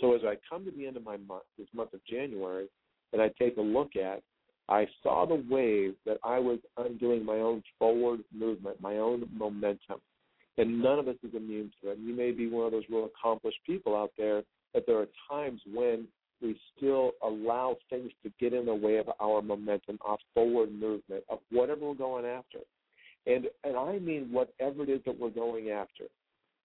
So 0.00 0.14
as 0.14 0.22
I 0.24 0.36
come 0.48 0.64
to 0.64 0.70
the 0.70 0.86
end 0.86 0.96
of 0.96 1.04
my 1.04 1.16
month, 1.16 1.44
this 1.58 1.68
month 1.72 1.94
of 1.94 2.00
January, 2.04 2.66
and 3.12 3.22
I 3.22 3.30
take 3.38 3.56
a 3.56 3.62
look 3.62 3.96
at, 3.96 4.22
I 4.68 4.86
saw 5.02 5.26
the 5.26 5.44
wave 5.50 5.94
that 6.06 6.18
I 6.24 6.38
was 6.38 6.58
undoing 6.76 7.24
my 7.24 7.36
own 7.36 7.62
forward 7.78 8.20
movement, 8.34 8.80
my 8.80 8.96
own 8.96 9.28
momentum. 9.32 10.00
And 10.56 10.82
none 10.82 10.98
of 10.98 11.08
us 11.08 11.16
is 11.22 11.34
immune 11.34 11.72
to 11.82 11.90
it. 11.90 11.98
You 11.98 12.14
may 12.14 12.30
be 12.30 12.48
one 12.48 12.66
of 12.66 12.72
those 12.72 12.84
real 12.88 13.06
accomplished 13.06 13.58
people 13.66 13.96
out 13.96 14.12
there, 14.16 14.42
but 14.72 14.84
there 14.86 14.98
are 14.98 15.08
times 15.28 15.60
when 15.72 16.06
we 16.40 16.58
still 16.76 17.12
allow 17.22 17.76
things 17.90 18.10
to 18.22 18.32
get 18.40 18.52
in 18.52 18.66
the 18.66 18.74
way 18.74 18.98
of 18.98 19.08
our 19.20 19.42
momentum, 19.42 19.98
our 20.04 20.18
forward 20.32 20.72
movement, 20.72 21.24
of 21.28 21.38
whatever 21.50 21.88
we're 21.88 21.94
going 21.94 22.24
after. 22.24 22.58
And 23.26 23.46
and 23.64 23.76
I 23.76 23.98
mean 23.98 24.28
whatever 24.30 24.82
it 24.82 24.90
is 24.90 25.00
that 25.06 25.18
we're 25.18 25.30
going 25.30 25.70
after. 25.70 26.04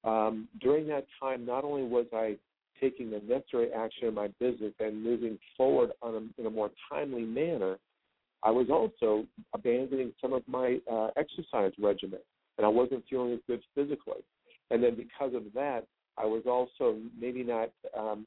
Um, 0.03 0.48
during 0.62 0.88
that 0.88 1.06
time, 1.20 1.46
not 1.46 1.63
only 1.63 1.84
was 1.84 2.06
I 2.13 2.36
taking 2.82 3.10
the 3.10 3.20
necessary 3.20 3.72
action 3.72 4.08
in 4.08 4.13
my 4.13 4.27
business 4.39 4.74
and 4.79 5.03
moving 5.03 5.38
forward 5.58 5.91
on 6.01 6.15
a, 6.15 6.41
in 6.41 6.48
a 6.48 6.50
more 6.50 6.72
timely 6.89 7.24
manner, 7.24 7.77
I 8.43 8.51
was 8.51 8.67
also 8.69 9.25
abandoning 9.53 10.13
some 10.22 10.34
of 10.34 10.43
my 10.48 10.79
uh, 10.91 11.10
exercise 11.17 11.74
regimen, 11.79 12.19
and 12.58 12.65
I 12.65 12.69
wasn't 12.69 13.03
feeling 13.10 13.34
as 13.34 13.39
good 13.48 13.62
physically. 13.75 14.24
And 14.72 14.84
then 14.84 14.96
because 14.96 15.34
of 15.34 15.43
that, 15.55 15.86
I 16.17 16.25
was 16.25 16.43
also 16.46 16.98
maybe 17.19 17.43
not. 17.43 17.69
Um, 17.98 18.25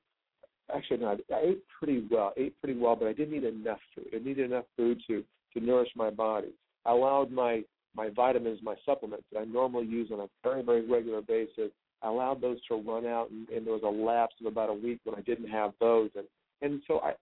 actually, 0.74 0.98
not. 0.98 1.18
I 1.32 1.40
ate 1.42 1.62
pretty 1.78 2.06
well. 2.10 2.32
Ate 2.36 2.58
pretty 2.60 2.78
well, 2.78 2.96
but 2.96 3.08
I 3.08 3.12
didn't 3.12 3.34
eat 3.34 3.44
enough 3.44 3.80
food. 3.94 4.06
I 4.14 4.18
needed 4.18 4.50
enough 4.50 4.64
food 4.76 5.00
to 5.08 5.24
to 5.54 5.60
nourish 5.60 5.90
my 5.94 6.10
body. 6.10 6.52
I 6.84 6.92
allowed 6.92 7.30
my 7.30 7.62
my 7.94 8.08
vitamins, 8.10 8.60
my 8.62 8.74
supplements 8.84 9.26
that 9.32 9.40
I 9.40 9.44
normally 9.44 9.86
use 9.86 10.10
on 10.12 10.20
a 10.20 10.28
very 10.42 10.62
very 10.62 10.86
regular 10.86 11.22
basis. 11.22 11.70
I 12.02 12.08
allowed 12.08 12.40
those 12.40 12.58
to 12.66 12.74
run 12.74 13.06
out, 13.06 13.30
and, 13.30 13.48
and 13.48 13.64
there 13.64 13.74
was 13.74 13.82
a 13.84 13.86
lapse 13.86 14.34
of 14.40 14.46
about 14.46 14.70
a 14.70 14.74
week 14.74 15.00
when 15.04 15.14
I 15.14 15.20
didn't 15.20 15.48
have 15.48 15.72
those, 15.80 16.10
and 16.16 16.26
and 16.60 16.82
so 16.86 17.00
I 17.00 17.12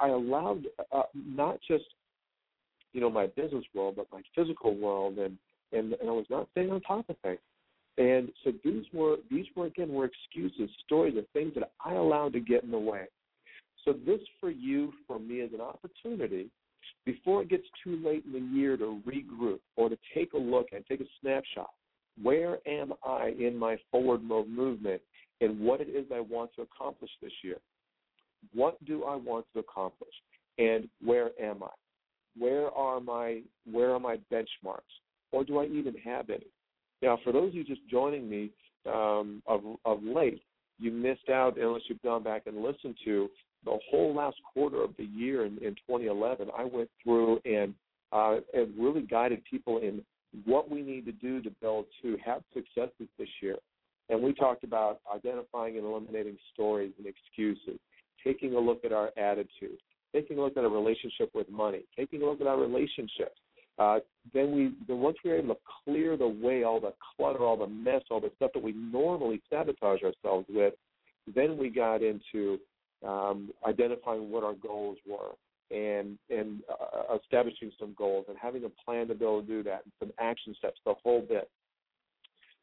I, 0.00 0.08
allowed 0.08 0.66
uh, 0.92 1.02
not 1.14 1.60
just 1.66 1.84
you 2.92 3.00
know 3.00 3.10
my 3.10 3.26
business 3.28 3.64
world, 3.74 3.94
but 3.96 4.06
my 4.12 4.22
physical 4.34 4.76
world, 4.76 5.18
and 5.18 5.36
and, 5.72 5.92
and 5.94 6.08
I 6.08 6.12
was 6.12 6.26
not 6.30 6.48
staying 6.52 6.70
on 6.70 6.80
top 6.80 7.08
of 7.08 7.16
things. 7.18 7.38
And 7.98 8.30
so 8.44 8.52
these 8.64 8.84
were 8.92 9.16
these 9.30 9.46
were 9.56 9.66
again 9.66 9.92
were 9.92 10.06
excuses, 10.06 10.70
stories 10.84 11.16
of 11.16 11.24
things 11.32 11.52
that 11.54 11.70
I 11.84 11.94
allowed 11.94 12.32
to 12.34 12.40
get 12.40 12.64
in 12.64 12.70
the 12.70 12.78
way. 12.78 13.06
So 13.84 13.94
this 14.06 14.20
for 14.40 14.50
you, 14.50 14.92
for 15.06 15.18
me, 15.18 15.36
is 15.36 15.52
an 15.54 15.60
opportunity 15.60 16.48
before 17.04 17.42
it 17.42 17.48
gets 17.48 17.64
too 17.82 18.00
late 18.04 18.24
in 18.26 18.32
the 18.32 18.58
year 18.58 18.76
to 18.76 19.00
regroup 19.06 19.60
or 19.76 19.88
to 19.88 19.98
take 20.14 20.32
a 20.34 20.38
look 20.38 20.68
and 20.72 20.84
take 20.86 21.00
a 21.00 21.06
snapshot. 21.20 21.70
Where 22.22 22.58
am 22.66 22.92
I 23.04 23.34
in 23.38 23.56
my 23.56 23.76
forward 23.90 24.22
mode 24.22 24.48
movement 24.48 25.00
and 25.40 25.60
what 25.60 25.80
it 25.80 25.88
is 25.88 26.04
I 26.14 26.20
want 26.20 26.50
to 26.56 26.62
accomplish 26.62 27.10
this 27.22 27.32
year? 27.42 27.56
What 28.54 28.82
do 28.84 29.04
I 29.04 29.16
want 29.16 29.46
to 29.54 29.60
accomplish? 29.60 30.12
And 30.58 30.88
where 31.02 31.30
am 31.40 31.62
I? 31.62 31.70
Where 32.38 32.70
are 32.70 33.00
my 33.00 33.40
where 33.70 33.92
are 33.92 34.00
my 34.00 34.16
benchmarks? 34.32 34.80
Or 35.32 35.44
do 35.44 35.58
I 35.58 35.66
even 35.66 35.94
have 36.04 36.30
any? 36.30 36.46
Now, 37.02 37.18
for 37.24 37.32
those 37.32 37.48
of 37.48 37.54
you 37.54 37.64
just 37.64 37.86
joining 37.88 38.28
me 38.28 38.50
um, 38.86 39.42
of 39.46 39.62
of 39.84 40.02
late, 40.02 40.42
you 40.78 40.90
missed 40.90 41.28
out 41.28 41.58
unless 41.58 41.82
you've 41.88 42.02
gone 42.02 42.22
back 42.22 42.42
and 42.46 42.62
listened 42.62 42.96
to 43.04 43.28
the 43.64 43.78
whole 43.90 44.14
last 44.14 44.36
quarter 44.52 44.82
of 44.82 44.90
the 44.96 45.04
year 45.04 45.44
in, 45.44 45.58
in 45.58 45.74
2011. 45.86 46.48
I 46.56 46.64
went 46.64 46.88
through 47.02 47.40
and 47.44 47.74
uh, 48.12 48.36
and 48.54 48.72
really 48.78 49.02
guided 49.02 49.42
people 49.44 49.78
in 49.78 50.02
what 50.44 50.70
we 50.70 50.82
need 50.82 51.04
to 51.06 51.12
do 51.12 51.42
to 51.42 51.50
build 51.60 51.86
to 52.02 52.16
have 52.24 52.42
successes 52.54 53.08
this 53.18 53.28
year. 53.42 53.56
And 54.08 54.22
we 54.22 54.32
talked 54.32 54.64
about 54.64 55.00
identifying 55.14 55.76
and 55.76 55.86
eliminating 55.86 56.36
stories 56.52 56.92
and 56.98 57.06
excuses, 57.06 57.78
taking 58.24 58.54
a 58.54 58.58
look 58.58 58.84
at 58.84 58.92
our 58.92 59.10
attitude, 59.16 59.78
taking 60.12 60.38
a 60.38 60.42
look 60.42 60.56
at 60.56 60.64
our 60.64 60.70
relationship 60.70 61.30
with 61.34 61.48
money, 61.50 61.80
taking 61.96 62.22
a 62.22 62.26
look 62.26 62.40
at 62.40 62.46
our 62.46 62.58
relationships. 62.58 63.38
Uh, 63.78 63.98
then 64.34 64.54
we 64.54 64.72
then 64.86 64.98
once 64.98 65.16
we 65.24 65.30
were 65.30 65.38
able 65.38 65.54
to 65.54 65.60
clear 65.84 66.16
the 66.16 66.28
way 66.28 66.64
all 66.64 66.80
the 66.80 66.92
clutter, 67.16 67.44
all 67.44 67.56
the 67.56 67.66
mess, 67.66 68.02
all 68.10 68.20
the 68.20 68.30
stuff 68.36 68.50
that 68.52 68.62
we 68.62 68.72
normally 68.72 69.40
sabotage 69.48 70.00
ourselves 70.02 70.46
with, 70.50 70.74
then 71.34 71.56
we 71.56 71.70
got 71.70 72.02
into 72.02 72.58
um, 73.06 73.50
identifying 73.66 74.30
what 74.30 74.44
our 74.44 74.54
goals 74.54 74.98
were 75.08 75.32
and 75.70 76.18
and 76.28 76.60
uh, 76.70 77.16
establishing 77.16 77.70
some 77.78 77.94
goals 77.96 78.26
and 78.28 78.36
having 78.40 78.64
a 78.64 78.84
plan 78.84 79.08
to 79.08 79.14
be 79.14 79.24
able 79.24 79.40
to 79.40 79.46
do 79.46 79.62
that 79.62 79.82
and 79.84 79.92
some 79.98 80.12
action 80.18 80.54
steps, 80.58 80.78
the 80.84 80.94
whole 81.02 81.22
bit. 81.22 81.48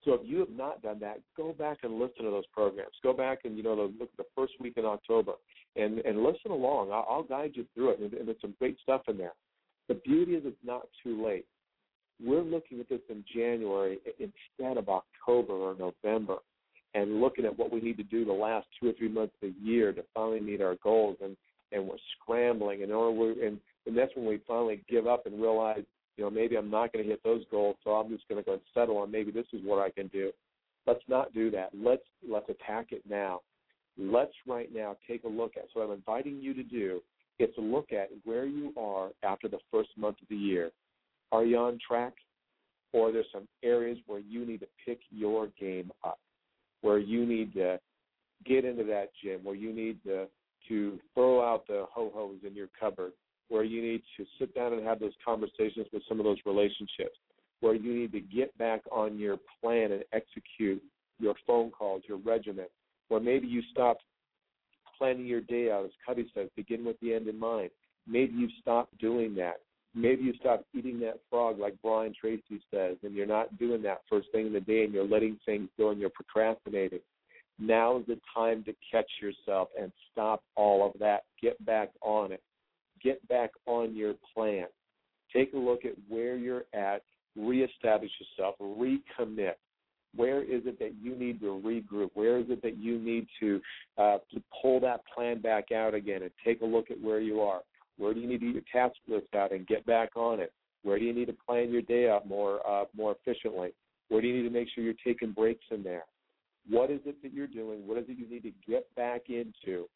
So 0.06 0.14
if 0.14 0.22
you 0.24 0.40
have 0.40 0.52
not 0.52 0.82
done 0.82 1.00
that, 1.00 1.20
go 1.36 1.54
back 1.54 1.80
and 1.84 2.00
listen 2.00 2.26
to 2.26 2.32
those 2.32 2.46
programs. 2.54 2.94
Go 3.02 3.14
back 3.14 3.40
and 3.46 3.58
you 3.58 3.64
know 3.64 3.74
look 3.74 4.10
at 4.12 4.18
the 4.18 4.26
first 4.36 4.54
week 4.60 4.74
in 4.78 4.86
October 4.86 5.34
and 5.78 6.00
and 6.00 6.24
listen 6.24 6.52
along. 6.52 6.92
I'll, 6.92 7.06
I'll 7.10 7.24
guide 7.24 7.52
you 7.54 7.66
through 7.74 7.92
it, 7.92 8.00
and, 8.00 8.14
and 8.14 8.28
there's 8.28 8.42
some 8.42 8.56
great 8.60 8.78
stuff 8.82 9.02
in 9.08 9.18
there. 9.18 9.34
The 9.88 9.96
beauty 9.96 10.34
is 10.34 10.44
it's 10.46 10.58
not 10.66 10.88
too 11.04 11.24
late. 11.26 11.46
We're 12.24 12.42
looking 12.42 12.80
at 12.80 12.90
this 12.90 13.02
in 13.10 13.24
January 13.34 14.00
instead 14.20 14.78
of 14.78 14.90
October 14.90 15.54
or 15.54 15.76
November, 15.76 16.38
and 16.94 17.22
looking 17.22 17.46
at 17.46 17.58
what 17.58 17.72
we 17.72 17.80
need 17.80 17.98
to 17.98 18.04
do 18.04 18.26
the 18.26 18.34
last 18.34 18.68
two 18.80 18.90
or 18.90 18.94
three 18.94 19.10
months 19.10 19.36
of 19.42 19.50
the 19.50 19.56
year 19.62 19.94
to 19.94 20.04
finally 20.14 20.40
meet 20.40 20.62
our 20.62 20.76
goals. 20.84 21.18
And 21.24 21.38
and 21.72 21.86
we're 21.86 21.98
scrambling, 22.20 22.84
and 22.84 22.92
oh, 22.92 22.96
or 22.96 23.12
we 23.16 23.46
and 23.46 23.60
and 23.86 23.98
that's 23.98 24.16
when 24.16 24.26
we 24.26 24.42
finally 24.48 24.84
give 24.90 25.08
up 25.08 25.26
and 25.26 25.42
realize 25.42 25.84
you 26.18 26.24
know, 26.24 26.30
maybe 26.30 26.58
I'm 26.58 26.70
not 26.70 26.92
going 26.92 27.06
to 27.06 27.10
hit 27.10 27.24
those 27.24 27.44
goals, 27.52 27.78
so 27.84 27.92
I'm 27.92 28.10
just 28.10 28.28
going 28.28 28.42
to 28.44 28.46
go 28.46 28.54
and 28.54 28.62
settle 28.74 28.98
on 28.98 29.12
maybe 29.12 29.32
this 29.32 29.46
is 29.54 29.62
what 29.64 29.80
I 29.80 29.92
can 29.92 30.08
do. 30.08 30.32
Let's 30.88 31.04
not 31.08 31.34
do 31.34 31.52
that. 31.52 31.70
Let's 31.76 32.04
let's 32.28 32.50
attack 32.50 32.88
it 32.92 33.04
now. 33.08 33.42
Let's 33.98 34.34
right 34.48 34.70
now 34.74 34.96
take 35.08 35.24
a 35.24 35.28
look 35.28 35.54
at. 35.58 35.66
So 35.74 35.82
I'm 35.82 35.92
inviting 35.92 36.40
you 36.42 36.54
to 36.54 36.64
do 36.64 37.02
is 37.40 37.50
to 37.56 37.62
look 37.62 37.92
at 37.92 38.10
where 38.24 38.46
you 38.46 38.74
are 38.78 39.10
after 39.24 39.48
the 39.48 39.60
first 39.72 39.90
month 39.98 40.18
of 40.22 40.28
the 40.30 40.36
year. 40.36 40.72
Are 41.32 41.44
you 41.44 41.58
on 41.58 41.78
track, 41.86 42.14
or 42.94 43.10
are 43.10 43.12
there 43.12 43.24
some 43.34 43.48
areas 43.64 43.98
where 44.08 44.20
you 44.20 44.46
need 44.46 44.62
to 44.62 44.68
pick 44.86 45.00
your 45.12 45.50
game 45.60 45.92
up, 46.04 46.20
where 46.82 47.00
you 47.00 47.26
need 47.26 47.54
to 47.54 47.80
get 48.46 48.66
into 48.66 48.84
that 48.86 49.10
gym, 49.24 49.44
where 49.44 49.56
you 49.56 49.74
need 49.74 50.02
to 50.06 50.28
to 50.68 51.00
throw 51.14 51.42
out 51.42 51.66
the 51.68 51.86
ho 51.92 52.12
hos 52.14 52.38
in 52.46 52.54
your 52.54 52.68
cupboard, 52.80 53.14
where 53.50 53.64
you 53.64 53.82
need 53.82 54.02
to 54.18 54.26
sit 54.38 54.54
down 54.54 54.74
and 54.74 54.86
have 54.86 55.00
those 55.00 55.14
conversations 55.24 55.88
with 55.94 56.04
some 56.10 56.20
of 56.20 56.26
those 56.26 56.40
relationships, 56.46 57.18
where 57.62 57.74
you 57.74 57.94
need 57.94 58.12
to 58.12 58.20
get 58.20 58.56
back 58.58 58.82
on 58.92 59.18
your 59.18 59.38
plan 59.62 59.92
and 59.92 60.04
execute 60.12 60.82
your 61.20 61.36
phone 61.46 61.72
calls, 61.72 62.04
your 62.08 62.18
regimen, 62.18 62.66
where 63.08 63.20
maybe 63.20 63.48
you 63.48 63.62
stopped 63.72 64.04
planning 64.98 65.26
your 65.26 65.42
day 65.42 65.72
out, 65.72 65.86
as 65.86 65.92
Covey 66.06 66.30
says, 66.34 66.50
begin 66.56 66.84
with 66.84 67.00
the 67.02 67.14
end 67.14 67.28
in 67.28 67.40
mind. 67.40 67.70
Maybe 68.08 68.34
you've 68.34 68.52
stopped 68.62 68.98
doing 69.00 69.36
that. 69.36 69.58
Maybe 69.94 70.24
you 70.24 70.34
stopped 70.40 70.66
eating 70.74 71.00
that 71.02 71.20
frog, 71.30 71.60
like 71.60 71.76
Brian 71.84 72.14
Tracy 72.20 72.62
says, 72.72 72.98
and 73.04 73.16
you're 73.16 73.26
not 73.26 73.58
doing 73.58 73.82
that 73.84 74.02
first 74.10 74.28
thing 74.32 74.48
in 74.48 74.54
the 74.54 74.60
day 74.60 74.84
and 74.84 74.94
you're 74.94 75.08
letting 75.08 75.40
things 75.46 75.70
go 75.78 75.90
and 75.90 76.00
you're 76.00 76.10
procrastinating. 76.10 77.00
Now 77.60 77.98
is 77.98 78.06
the 78.08 78.20
time 78.36 78.64
to 78.66 78.74
catch 78.92 79.10
yourself 79.22 79.70
and 79.80 79.92
stop 80.12 80.44
all 80.56 80.86
of 80.86 81.00
that. 81.00 81.24
Get 81.42 81.64
back 81.66 81.90
on 82.02 82.32
it 82.32 82.42
get 83.04 83.26
back 83.28 83.52
on 83.66 83.96
your 83.96 84.14
plan. 84.34 84.66
Take 85.34 85.54
a 85.54 85.58
look 85.58 85.86
at 85.86 85.94
where 86.08 86.36
you're 86.36 86.66
at, 86.74 87.02
reestablish 87.36 88.12
yourself, 88.20 88.56
recommit. 88.60 89.54
Where 90.18 90.42
is 90.42 90.64
it 90.66 90.80
that 90.80 90.96
you 91.02 91.16
need 91.16 91.40
to 91.42 91.62
regroup? 91.64 92.10
Where 92.16 92.40
is 92.40 92.48
it 92.50 92.62
that 92.64 92.78
you 92.78 93.00
need 93.00 93.28
to 93.40 93.62
uh, 93.98 94.18
to 94.34 94.42
pull 94.62 94.80
that 94.82 95.02
plan 95.14 95.40
back 95.40 95.72
out 95.72 95.94
again 95.94 96.24
and 96.24 96.32
take 96.44 96.62
a 96.62 96.66
look 96.66 96.92
at 96.92 97.00
where 97.00 97.22
you 97.22 97.40
are? 97.40 97.62
Where 97.98 98.14
do 98.14 98.20
you 98.20 98.28
need 98.28 98.42
to 98.42 98.48
get 98.48 98.56
your 98.56 98.64
task 98.72 98.96
list 99.08 99.34
out 99.36 99.52
and 99.52 99.66
get 99.66 99.86
back 99.86 100.10
on 100.16 100.40
it? 100.40 100.52
Where 100.84 101.00
do 101.00 101.06
you 101.06 101.14
need 101.14 101.26
to 101.28 101.36
plan 101.48 101.72
your 101.72 101.82
day 101.84 102.10
out 102.10 102.28
more 102.28 102.68
uh, 102.68 102.86
more 102.96 103.16
efficiently? 103.16 103.74
Where 104.10 104.22
do 104.22 104.28
you 104.28 104.42
need 104.42 104.50
to 104.50 104.54
make 104.54 104.68
sure 104.74 104.84
you're 104.84 104.94
taking 105.06 105.32
breaks 105.32 105.66
in 105.72 105.84
there? 105.84 106.06
What 106.70 106.92
is 106.92 107.00
it 107.06 107.22
that 107.24 107.34
you're 107.34 107.48
doing? 107.48 107.88
What 107.88 107.98
is 107.98 108.06
it 108.10 108.18
you 108.18 108.30
need 108.30 108.44
to 108.44 108.52
get 108.70 108.94
back 108.96 109.30
into 109.30 109.88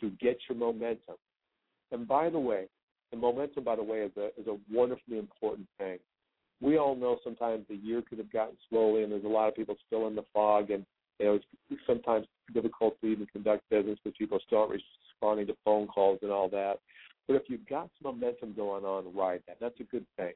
to 0.00 0.10
get 0.20 0.38
your 0.48 0.56
momentum? 0.56 1.16
And 1.92 2.06
by 2.06 2.30
the 2.30 2.38
way, 2.38 2.66
the 3.10 3.16
momentum, 3.16 3.64
by 3.64 3.76
the 3.76 3.82
way, 3.82 3.98
is 3.98 4.12
a 4.16 4.26
is 4.40 4.46
a 4.46 4.56
wonderfully 4.72 5.18
important 5.18 5.68
thing. 5.78 5.98
We 6.64 6.78
all 6.78 6.96
know 6.96 7.18
sometimes 7.22 7.66
the 7.68 7.76
year 7.76 8.00
could 8.00 8.16
have 8.16 8.32
gotten 8.32 8.56
slowly, 8.70 9.02
and 9.02 9.12
there's 9.12 9.24
a 9.24 9.28
lot 9.28 9.48
of 9.48 9.54
people 9.54 9.76
still 9.86 10.06
in 10.06 10.14
the 10.14 10.24
fog, 10.32 10.70
and 10.70 10.86
you 11.20 11.26
know 11.26 11.34
it's 11.34 11.80
sometimes 11.86 12.26
difficult 12.54 12.98
to 13.02 13.06
even 13.06 13.26
conduct 13.26 13.68
business 13.68 13.98
because 14.02 14.16
people 14.16 14.38
still 14.46 14.60
aren't 14.60 14.80
responding 15.12 15.46
to 15.48 15.56
phone 15.62 15.86
calls 15.86 16.20
and 16.22 16.32
all 16.32 16.48
that. 16.48 16.76
But 17.28 17.34
if 17.34 17.42
you've 17.48 17.68
got 17.68 17.90
some 18.02 18.14
momentum 18.14 18.54
going 18.54 18.86
on, 18.86 19.14
ride 19.14 19.42
that. 19.46 19.58
That's 19.60 19.78
a 19.80 19.84
good 19.84 20.06
thing. 20.16 20.32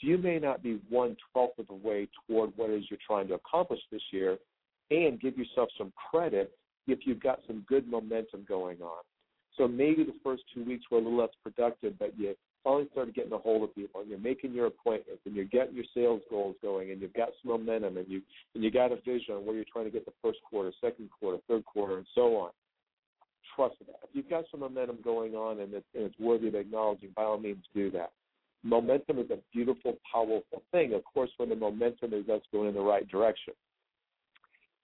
So 0.00 0.08
you 0.08 0.18
may 0.18 0.40
not 0.40 0.60
be 0.60 0.80
one 0.88 1.16
twelfth 1.32 1.60
of 1.60 1.68
the 1.68 1.74
way 1.74 2.08
toward 2.26 2.50
what 2.56 2.70
it 2.70 2.78
is 2.78 2.84
you're 2.90 2.98
trying 3.06 3.28
to 3.28 3.34
accomplish 3.34 3.80
this 3.92 4.02
year, 4.10 4.38
and 4.90 5.20
give 5.20 5.38
yourself 5.38 5.68
some 5.78 5.92
credit 6.10 6.50
if 6.88 7.00
you've 7.04 7.22
got 7.22 7.38
some 7.46 7.64
good 7.68 7.88
momentum 7.88 8.44
going 8.48 8.82
on. 8.82 9.04
So 9.56 9.68
maybe 9.68 10.02
the 10.02 10.18
first 10.24 10.42
two 10.52 10.64
weeks 10.64 10.86
were 10.90 10.98
a 10.98 11.00
little 11.00 11.18
less 11.18 11.30
productive, 11.44 11.96
but 11.96 12.18
you 12.18 12.34
finally 12.64 12.88
started 12.92 13.14
getting 13.14 13.32
a 13.32 13.38
hold 13.38 13.62
of 13.62 13.74
people, 13.74 14.00
and 14.00 14.10
you're 14.10 14.18
making 14.18 14.52
your 14.52 14.66
appointments, 14.66 15.22
and 15.24 15.34
you're 15.34 15.44
getting 15.46 15.74
your 15.74 15.84
sales 15.94 16.22
goals 16.30 16.56
going, 16.62 16.90
and 16.90 17.00
you've 17.00 17.14
got 17.14 17.30
some 17.42 17.52
momentum, 17.52 17.96
and 17.96 18.08
you 18.08 18.22
and 18.54 18.62
you 18.62 18.70
got 18.70 18.92
a 18.92 18.96
vision 18.96 19.34
on 19.34 19.46
where 19.46 19.54
you're 19.54 19.64
trying 19.72 19.86
to 19.86 19.90
get 19.90 20.04
the 20.04 20.12
first 20.22 20.38
quarter, 20.48 20.72
second 20.80 21.08
quarter, 21.18 21.38
third 21.48 21.64
quarter, 21.64 21.98
and 21.98 22.06
so 22.14 22.36
on. 22.36 22.50
Trust 23.56 23.76
that. 23.80 24.00
If 24.04 24.10
you've 24.12 24.30
got 24.30 24.44
some 24.50 24.60
momentum 24.60 24.98
going 25.02 25.34
on 25.34 25.60
and 25.60 25.74
it's, 25.74 25.86
and 25.94 26.04
it's 26.04 26.18
worthy 26.18 26.48
of 26.48 26.54
acknowledging, 26.54 27.10
by 27.16 27.24
all 27.24 27.38
means, 27.38 27.64
do 27.74 27.90
that. 27.90 28.12
Momentum 28.62 29.18
is 29.18 29.30
a 29.30 29.38
beautiful, 29.52 29.96
powerful 30.10 30.62
thing. 30.70 30.92
Of 30.94 31.02
course, 31.04 31.30
when 31.38 31.48
the 31.48 31.56
momentum 31.56 32.14
is 32.14 32.28
us 32.28 32.42
going 32.52 32.68
in 32.68 32.74
the 32.74 32.80
right 32.80 33.08
direction. 33.08 33.54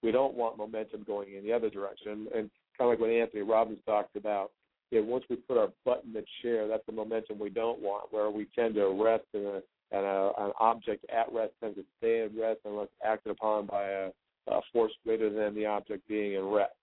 We 0.03 0.13
don't 0.13 0.35
want 0.35 0.59
momentum 0.59 1.05
going 1.07 1.35
in 1.35 1.45
the 1.45 1.53
other 1.53 1.71
direction. 1.71 2.27
And 2.35 2.51
kind 2.77 2.81
of 2.81 2.89
like 2.89 3.01
what 3.01 3.11
Anthony 3.11 3.43
Robbins 3.43 3.79
talked 3.87 4.17
about, 4.17 4.51
yeah, 4.91 5.01
once 5.01 5.25
we 5.29 5.37
put 5.37 5.59
our 5.59 5.69
butt 5.85 6.03
in 6.05 6.13
the 6.13 6.25
chair, 6.43 6.69
that's 6.69 6.87
the 6.87 6.93
momentum 6.93 7.39
we 7.39 7.51
don't 7.51 7.81
want, 7.81 8.13
where 8.13 8.31
we 8.31 8.47
tend 8.55 8.75
to 8.77 8.87
rest 9.03 9.25
in 9.35 9.45
a, 9.45 9.61
and 9.93 10.05
a, 10.05 10.33
an 10.39 10.53
object 10.59 11.05
at 11.11 11.33
rest 11.33 11.53
tends 11.61 11.77
to 11.77 11.85
stay 11.99 12.23
at 12.23 12.37
rest 12.37 12.61
unless 12.65 12.89
acted 13.05 13.33
upon 13.33 13.67
by 13.67 13.85
a, 13.85 14.11
a 14.49 14.61
force 14.73 14.93
greater 15.05 15.31
than 15.31 15.55
the 15.55 15.67
object 15.67 16.07
being 16.09 16.35
in 16.35 16.45
rest. 16.45 16.75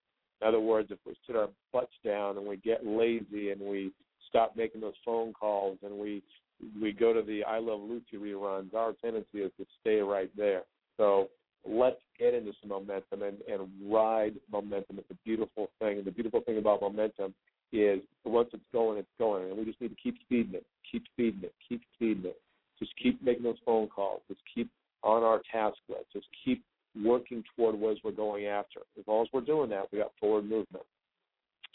In 0.42 0.48
other 0.48 0.60
words, 0.60 0.90
if 0.92 1.00
we 1.06 1.14
sit 1.26 1.36
our 1.36 1.50
butts 1.72 1.94
down 2.04 2.38
and 2.38 2.46
we 2.46 2.58
get 2.58 2.86
lazy 2.86 3.52
and 3.52 3.62
we 3.62 3.92
stop 4.28 4.56
making 4.58 4.82
those 4.82 4.94
phone 5.06 5.34
calls 5.34 5.78
and 5.84 5.94
we 5.94 6.22
we 6.82 6.94
go 6.94 7.14
to 7.14 7.22
the 7.22 7.44
I 7.44 7.60
Love 7.60 7.82
Lucy 7.82 8.16
reruns, 8.16 8.74
our 8.74 8.94
tendency 9.04 9.40
is 9.40 9.52
to 9.60 9.66
stay 9.82 10.00
right 10.00 10.30
there. 10.38 10.62
So 10.98 11.30
let's 11.66 12.00
get 12.18 12.34
into 12.34 12.52
some 12.62 12.70
momentum 12.70 13.24
and, 13.24 13.38
and 13.52 13.70
ride 13.86 14.36
momentum. 14.52 15.00
It's 15.00 15.12
a 15.12 15.18
beautiful 15.26 15.70
thing. 15.80 15.98
And 15.98 16.06
the 16.06 16.12
beautiful 16.12 16.42
thing 16.42 16.58
about 16.58 16.82
momentum 16.82 17.34
is 17.74 18.00
once 18.24 18.50
it's 18.54 18.64
going, 18.72 19.00
it's 19.00 19.08
going. 19.20 19.50
And 19.50 19.58
we 19.58 19.66
just 19.66 19.82
need 19.82 19.90
to 19.90 20.02
keep 20.02 20.16
speeding 20.22 20.54
it, 20.54 20.66
keep 20.90 21.04
speeding 21.14 21.44
it, 21.44 21.54
keep 21.68 21.82
speeding 21.96 22.26
it. 22.26 22.40
Just 22.80 22.92
keep 23.02 23.22
making 23.22 23.44
those 23.44 23.58
phone 23.66 23.88
calls. 23.88 24.22
Just 24.28 24.42
keep 24.54 24.70
on 25.04 25.24
our 25.24 25.42
task 25.52 25.78
list. 25.90 26.06
Just 26.14 26.28
keep 26.44 26.64
working 27.04 27.44
toward 27.56 27.76
what 27.76 27.98
we're 28.04 28.12
going 28.12 28.46
after. 28.46 28.82
As 28.98 29.06
long 29.08 29.24
as 29.24 29.28
we're 29.34 29.42
doing 29.42 29.70
that, 29.72 29.86
we 29.92 30.00
got 30.00 30.12
forward 30.20 30.44
movement. 30.44 30.86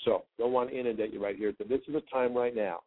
So 0.05 0.25
don't 0.39 0.53
want 0.53 0.71
to 0.71 0.79
inundate 0.79 1.13
you 1.13 1.23
right 1.23 1.37
here. 1.37 1.53
But 1.57 1.69
this 1.69 1.81
is 1.89 1.95
a 1.95 2.03
time 2.13 2.35
right 2.35 2.55
now 2.55 2.81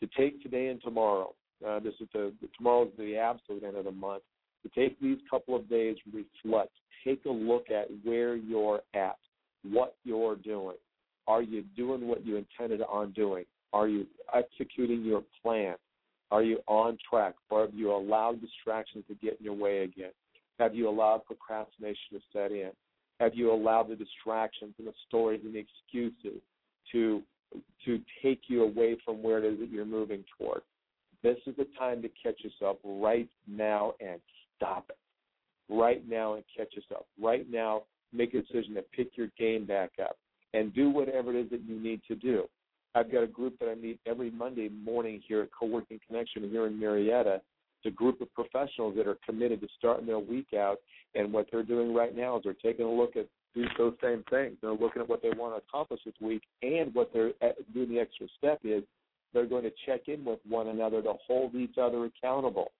to 0.00 0.08
take 0.16 0.42
today 0.42 0.68
and 0.68 0.82
tomorrow. 0.82 1.34
Uh, 1.66 1.78
this 1.78 1.94
is 2.00 2.08
the, 2.12 2.32
the 2.40 2.48
tomorrow 2.56 2.84
is 2.84 2.90
the 2.98 3.16
absolute 3.16 3.62
end 3.62 3.76
of 3.76 3.84
the 3.84 3.92
month. 3.92 4.22
To 4.62 4.68
take 4.78 5.00
these 5.00 5.18
couple 5.30 5.56
of 5.56 5.68
days, 5.70 5.96
reflect, 6.12 6.72
take 7.04 7.24
a 7.24 7.30
look 7.30 7.70
at 7.70 7.86
where 8.04 8.36
you're 8.36 8.82
at, 8.94 9.16
what 9.62 9.94
you're 10.04 10.36
doing. 10.36 10.76
Are 11.26 11.42
you 11.42 11.62
doing 11.76 12.06
what 12.06 12.24
you 12.24 12.36
intended 12.36 12.82
on 12.82 13.12
doing? 13.12 13.44
Are 13.72 13.88
you 13.88 14.06
executing 14.34 15.04
your 15.04 15.22
plan? 15.42 15.76
Are 16.30 16.42
you 16.42 16.60
on 16.68 16.96
track, 17.08 17.34
or 17.50 17.62
have 17.62 17.74
you 17.74 17.92
allowed 17.92 18.40
distractions 18.40 19.04
to 19.08 19.14
get 19.14 19.38
in 19.38 19.44
your 19.44 19.54
way 19.54 19.82
again? 19.82 20.12
Have 20.58 20.74
you 20.74 20.88
allowed 20.88 21.24
procrastination 21.24 22.12
to 22.12 22.20
set 22.32 22.52
in? 22.52 22.70
Have 23.18 23.34
you 23.34 23.52
allowed 23.52 23.88
the 23.88 23.96
distractions 23.96 24.74
and 24.78 24.86
the 24.86 24.92
stories 25.08 25.40
and 25.44 25.54
the 25.54 25.58
excuses 25.58 26.40
to 26.92 27.22
to 27.84 28.00
take 28.22 28.42
you 28.46 28.62
away 28.62 28.96
from 29.04 29.22
where 29.22 29.38
it 29.38 29.44
is 29.44 29.58
that 29.58 29.70
you're 29.70 29.84
moving 29.84 30.24
toward? 30.38 30.62
This 31.22 31.36
is 31.46 31.56
the 31.56 31.66
time 31.78 32.00
to 32.02 32.08
catch 32.22 32.40
yourself 32.44 32.78
right 32.84 33.28
now 33.48 33.94
and 34.00 34.20
stop 34.56 34.86
it. 34.88 34.96
Right 35.68 36.08
now 36.08 36.34
and 36.34 36.44
catch 36.56 36.74
yourself. 36.74 37.06
Right 37.20 37.50
now, 37.50 37.82
make 38.12 38.34
a 38.34 38.40
decision 38.40 38.74
to 38.74 38.82
pick 38.82 39.16
your 39.16 39.28
game 39.38 39.66
back 39.66 39.90
up 40.00 40.16
and 40.54 40.74
do 40.74 40.90
whatever 40.90 41.34
it 41.34 41.44
is 41.44 41.50
that 41.50 41.62
you 41.62 41.80
need 41.80 42.00
to 42.08 42.14
do. 42.14 42.44
I've 42.94 43.12
got 43.12 43.22
a 43.22 43.26
group 43.26 43.58
that 43.60 43.68
I 43.68 43.74
meet 43.74 44.00
every 44.06 44.30
Monday 44.30 44.68
morning 44.68 45.22
here 45.26 45.42
at 45.42 45.50
Co-working 45.58 46.00
Connection 46.06 46.48
here 46.50 46.66
in 46.66 46.78
Marietta. 46.78 47.40
It's 47.82 47.94
a 47.94 47.96
group 47.96 48.20
of 48.20 48.32
professionals 48.34 48.96
that 48.96 49.06
are 49.06 49.16
committed 49.24 49.60
to 49.60 49.68
starting 49.78 50.06
their 50.06 50.18
week 50.18 50.48
out, 50.54 50.78
and 51.14 51.32
what 51.32 51.46
they're 51.50 51.62
doing 51.62 51.94
right 51.94 52.14
now 52.16 52.36
is 52.36 52.42
they're 52.44 52.54
taking 52.54 52.84
a 52.84 52.92
look 52.92 53.16
at 53.16 53.26
those 53.78 53.94
same 54.02 54.24
things. 54.28 54.56
They're 54.60 54.72
looking 54.72 55.02
at 55.02 55.08
what 55.08 55.22
they 55.22 55.30
want 55.30 55.54
to 55.54 55.62
accomplish 55.66 56.00
this 56.04 56.14
week, 56.20 56.42
and 56.62 56.92
what 56.94 57.10
they're 57.12 57.32
uh, 57.42 57.52
doing 57.72 57.90
the 57.90 58.00
extra 58.00 58.26
step 58.36 58.60
is 58.64 58.82
they're 59.32 59.46
going 59.46 59.64
to 59.64 59.72
check 59.86 60.08
in 60.08 60.24
with 60.24 60.40
one 60.48 60.68
another 60.68 61.00
to 61.02 61.14
hold 61.26 61.54
each 61.54 61.78
other 61.80 62.04
accountable. 62.04 62.72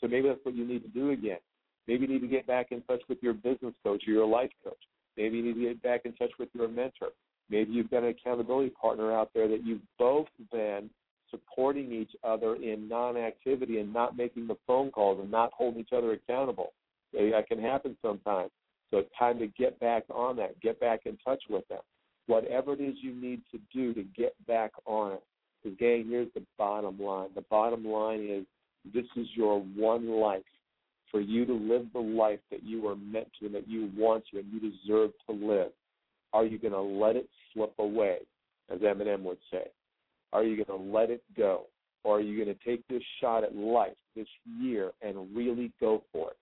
So 0.00 0.08
maybe 0.08 0.28
that's 0.28 0.40
what 0.44 0.54
you 0.54 0.66
need 0.66 0.82
to 0.82 0.88
do 0.88 1.10
again. 1.10 1.38
Maybe 1.86 2.06
you 2.06 2.12
need 2.14 2.22
to 2.22 2.26
get 2.26 2.46
back 2.46 2.72
in 2.72 2.82
touch 2.82 3.02
with 3.08 3.18
your 3.22 3.34
business 3.34 3.74
coach 3.84 4.02
or 4.06 4.10
your 4.10 4.26
life 4.26 4.50
coach. 4.64 4.74
Maybe 5.16 5.38
you 5.38 5.42
need 5.44 5.54
to 5.54 5.68
get 5.68 5.82
back 5.82 6.02
in 6.04 6.12
touch 6.14 6.32
with 6.38 6.48
your 6.52 6.68
mentor. 6.68 7.08
Maybe 7.48 7.72
you've 7.72 7.90
got 7.90 8.02
an 8.02 8.10
accountability 8.10 8.70
partner 8.70 9.12
out 9.12 9.30
there 9.34 9.48
that 9.48 9.64
you've 9.64 9.80
both 9.98 10.26
been 10.52 10.90
supporting 11.30 11.92
each 11.92 12.12
other 12.24 12.56
in 12.56 12.88
non-activity 12.88 13.78
and 13.78 13.92
not 13.92 14.16
making 14.16 14.46
the 14.46 14.56
phone 14.66 14.90
calls 14.90 15.20
and 15.20 15.30
not 15.30 15.52
holding 15.56 15.80
each 15.80 15.92
other 15.92 16.12
accountable. 16.12 16.72
That 17.12 17.46
can 17.48 17.60
happen 17.60 17.96
sometimes. 18.02 18.50
So 18.90 18.98
it's 18.98 19.10
time 19.18 19.38
to 19.38 19.46
get 19.48 19.78
back 19.80 20.04
on 20.10 20.36
that, 20.36 20.60
get 20.60 20.78
back 20.80 21.00
in 21.06 21.16
touch 21.24 21.42
with 21.48 21.66
them. 21.68 21.80
Whatever 22.26 22.74
it 22.74 22.80
is 22.80 22.94
you 23.00 23.14
need 23.14 23.42
to 23.52 23.60
do 23.72 23.94
to 23.94 24.02
get 24.16 24.34
back 24.46 24.72
on 24.84 25.12
it. 25.12 25.22
Because, 25.62 25.78
gang, 25.78 26.06
here's 26.08 26.32
the 26.34 26.42
bottom 26.58 27.00
line. 27.00 27.30
The 27.34 27.44
bottom 27.50 27.84
line 27.84 28.26
is 28.28 28.44
this 28.92 29.06
is 29.16 29.26
your 29.34 29.60
one 29.60 30.08
life 30.08 30.42
for 31.10 31.20
you 31.20 31.44
to 31.46 31.52
live 31.52 31.86
the 31.92 32.00
life 32.00 32.40
that 32.50 32.62
you 32.62 32.86
are 32.88 32.96
meant 32.96 33.28
to 33.38 33.46
and 33.46 33.54
that 33.54 33.68
you 33.68 33.90
want 33.96 34.24
to 34.30 34.38
and 34.38 34.52
you 34.52 34.60
deserve 34.60 35.10
to 35.28 35.34
live. 35.34 35.70
Are 36.32 36.44
you 36.44 36.58
going 36.58 36.72
to 36.72 36.80
let 36.80 37.16
it 37.16 37.28
slip 37.52 37.72
away, 37.78 38.18
as 38.70 38.80
Eminem 38.80 39.22
would 39.22 39.38
say? 39.50 39.64
Are 40.32 40.42
you 40.42 40.62
going 40.64 40.78
to 40.78 40.92
let 40.92 41.10
it 41.10 41.22
go? 41.36 41.66
Or 42.04 42.18
are 42.18 42.20
you 42.20 42.42
going 42.42 42.56
to 42.56 42.64
take 42.64 42.86
this 42.88 43.02
shot 43.20 43.42
at 43.42 43.56
life 43.56 43.96
this 44.14 44.28
year 44.60 44.92
and 45.02 45.34
really 45.34 45.72
go 45.80 46.02
for 46.12 46.30
it? 46.30 46.36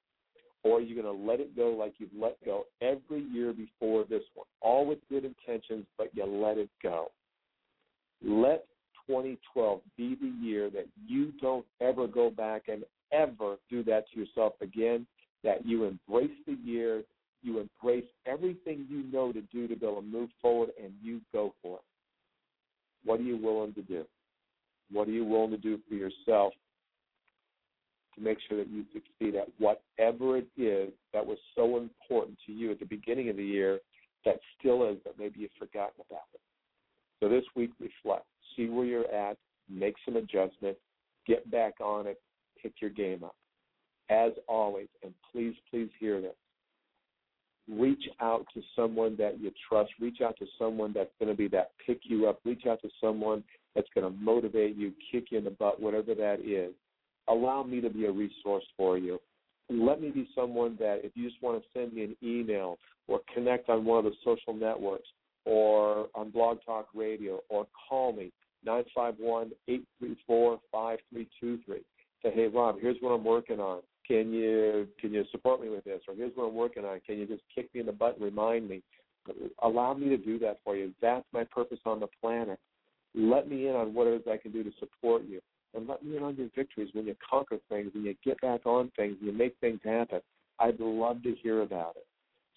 Or 0.63 0.79
are 0.79 0.81
you 0.81 1.01
going 1.01 1.17
to 1.17 1.27
let 1.27 1.41
it 1.41 1.55
go 1.55 1.69
like 1.71 1.95
you've 1.99 2.11
let 2.19 2.43
go 2.45 2.65
every 2.81 3.23
year 3.23 3.53
before 3.53 4.05
this 4.05 4.23
one? 4.35 4.47
All 4.63 4.87
with 4.87 4.99
good 5.11 5.25
intentions, 5.25 5.87
but 5.99 6.11
you 6.15 6.25
let 6.25 6.59
it 6.59 6.71
go. 6.83 7.11
Let 8.23 8.65
2012 9.07 9.81
be 9.97 10.17
the 10.21 10.33
year 10.45 10.71
that 10.71 10.87
you 11.07 11.33
don't 11.41 11.67
ever 11.81 12.07
go 12.07 12.31
back 12.31 12.65
and 12.69 12.85
ever 13.13 13.57
do 13.71 13.83
that 13.85 14.05
to 14.13 14.21
yourself 14.21 14.55
again, 14.61 15.07
that 15.43 15.67
you 15.67 15.85
embrace 15.85 16.37
the 16.47 16.57
year, 16.65 17.03
you 17.43 17.61
embrace 17.61 18.05
everything 18.27 18.87
you 18.89 19.05
know 19.13 19.33
to 19.33 19.43
do 19.53 19.69
to 19.69 19.77
go 19.77 19.99
and 19.99 20.11
move 20.11 20.31
forward, 20.41 20.71
and 20.83 20.93
you 21.03 21.21
go 21.33 21.55
for 21.63 21.77
it. 21.77 21.85
What 23.05 23.21
are 23.21 23.25
you 23.25 23.37
willing 23.37 23.75
to 23.75 23.83
do? 23.83 24.05
What 24.91 25.09
are 25.09 25.13
you 25.13 25.25
willing 25.25 25.51
to 25.51 25.59
do 25.59 25.79
for 25.89 25.95
yourself 25.95 26.55
to 28.15 28.21
make 28.21 28.39
sure 28.49 28.57
that 28.59 28.69
you 28.69 28.85
succeed 28.93 29.35
at 29.35 29.49
whatever 29.59 30.39
it 30.39 30.47
is 30.57 30.91
that 31.13 31.27
was 31.27 31.39
so 31.55 31.79
important 31.79 32.39
to 32.47 32.53
you 32.53 32.71
at 32.71 32.79
the 32.79 32.87
beginning 32.87 33.29
of 33.29 33.37
the 33.37 33.45
year 33.45 33.81
that 34.25 34.37
still 34.59 34.89
is, 34.89 34.97
but 35.05 35.19
maybe 35.19 35.41
you've 35.41 35.51
forgotten 35.59 36.03
about 36.09 36.23
it? 36.33 36.41
So 37.21 37.29
this 37.29 37.45
week, 37.55 37.71
reflect 37.81 38.25
see 38.57 38.69
where 38.69 38.85
you're 38.85 39.13
at, 39.13 39.37
make 39.69 39.95
some 40.05 40.17
adjustments, 40.17 40.81
get 41.27 41.51
back 41.51 41.75
on 41.81 42.07
it, 42.07 42.21
pick 42.65 42.81
your 42.81 42.91
game 42.91 43.23
up. 43.23 43.37
As 44.11 44.33
always, 44.49 44.89
and 45.03 45.13
please, 45.31 45.55
please 45.71 45.91
hear 46.01 46.21
this. 46.21 46.35
Reach 47.71 48.05
out 48.21 48.45
to 48.55 48.61
someone 48.75 49.17
that 49.17 49.41
you 49.41 49.51
trust. 49.69 49.91
Reach 50.01 50.21
out 50.23 50.37
to 50.39 50.47
someone 50.59 50.93
that's 50.93 51.13
going 51.19 51.31
to 51.31 51.37
be 51.37 51.49
that 51.49 51.71
pick 51.87 52.01
you 52.05 52.29
up. 52.29 52.41
Reach 52.45 52.67
out 52.67 52.83
to 52.83 52.89
someone 53.01 53.43
that's 53.75 53.89
going 53.95 54.11
to 54.11 54.21
motivate 54.21 54.77
you, 54.77 54.93
kick 55.11 55.27
you 55.31 55.39
in 55.39 55.45
the 55.45 55.51
butt, 55.51 55.81
whatever 55.81 56.15
that 56.15 56.41
is. 56.45 56.75
Allow 57.29 57.63
me 57.63 57.81
to 57.81 57.89
be 57.89 58.05
a 58.05 58.13
resource 58.13 58.65
for 58.77 58.99
you. 58.99 59.19
Let 59.71 60.01
me 60.01 60.11
be 60.11 60.29
someone 60.35 60.77
that 60.79 61.01
if 61.05 61.13
you 61.15 61.29
just 61.29 61.43
want 61.43 61.63
to 61.63 61.69
send 61.73 61.95
me 61.95 62.05
an 62.05 62.17
email 62.23 62.79
or 63.09 63.21
connect 63.33 63.71
on 63.71 63.87
one 63.87 64.05
of 64.05 64.05
the 64.05 64.17
social 64.23 64.53
networks 64.53 65.09
or 65.47 66.09
on 66.15 66.31
Blog 66.31 66.59
Talk 66.67 66.89
Radio 66.95 67.41
or 67.49 67.67
call 67.89 68.13
me, 68.13 68.31
951 68.65 69.53
834 69.69 70.61
5323. 70.71 71.83
Say, 72.25 72.33
hey, 72.35 72.47
Rob, 72.47 72.77
here's 72.81 72.97
what 73.01 73.11
I'm 73.11 73.25
working 73.25 73.61
on. 73.61 73.83
Can 74.07 74.33
you 74.33 74.89
can 75.01 75.13
you 75.13 75.25
support 75.31 75.61
me 75.63 75.69
with 75.69 75.85
this? 75.85 76.01
Or 76.09 76.15
here's 76.15 76.33
what 76.35 76.47
I'm 76.49 76.55
working 76.55 76.85
on. 76.85 77.01
Can 77.07 77.19
you 77.19 77.27
just 77.27 77.43
kick 77.55 77.73
me 77.75 77.81
in 77.81 77.87
the 77.87 77.93
butt 77.93 78.15
and 78.17 78.25
remind 78.25 78.69
me? 78.69 78.83
Allow 79.63 79.95
me 79.95 80.09
to 80.09 80.17
do 80.17 80.39
that 80.41 80.59
for 80.65 80.77
you. 80.77 80.93
That's 81.01 81.25
my 81.33 81.45
purpose 81.45 81.79
on 81.87 82.01
the 82.01 82.09
planet. 82.21 82.59
Let 83.15 83.49
me 83.49 83.69
in 83.69 83.75
on 83.75 83.95
what 83.95 84.07
it 84.07 84.15
is 84.15 84.23
I 84.31 84.37
can 84.37 84.53
do 84.53 84.65
to 84.65 84.71
support 84.79 85.23
you. 85.29 85.41
And 85.75 85.87
let 85.87 86.05
me 86.05 86.17
in 86.17 86.23
on 86.23 86.37
your 86.37 86.49
victories 86.55 86.91
when 86.93 87.07
you 87.07 87.15
conquer 87.29 87.59
things 87.69 87.91
and 87.95 88.05
you 88.05 88.15
get 88.25 88.41
back 88.41 88.67
on 88.67 88.91
things 88.97 89.17
and 89.21 89.27
you 89.27 89.37
make 89.37 89.57
things 89.61 89.81
happen. 89.85 90.21
I'd 90.61 90.81
love 90.81 91.23
to 91.23 91.35
hear 91.43 91.63
about 91.63 91.97
it. 91.97 92.07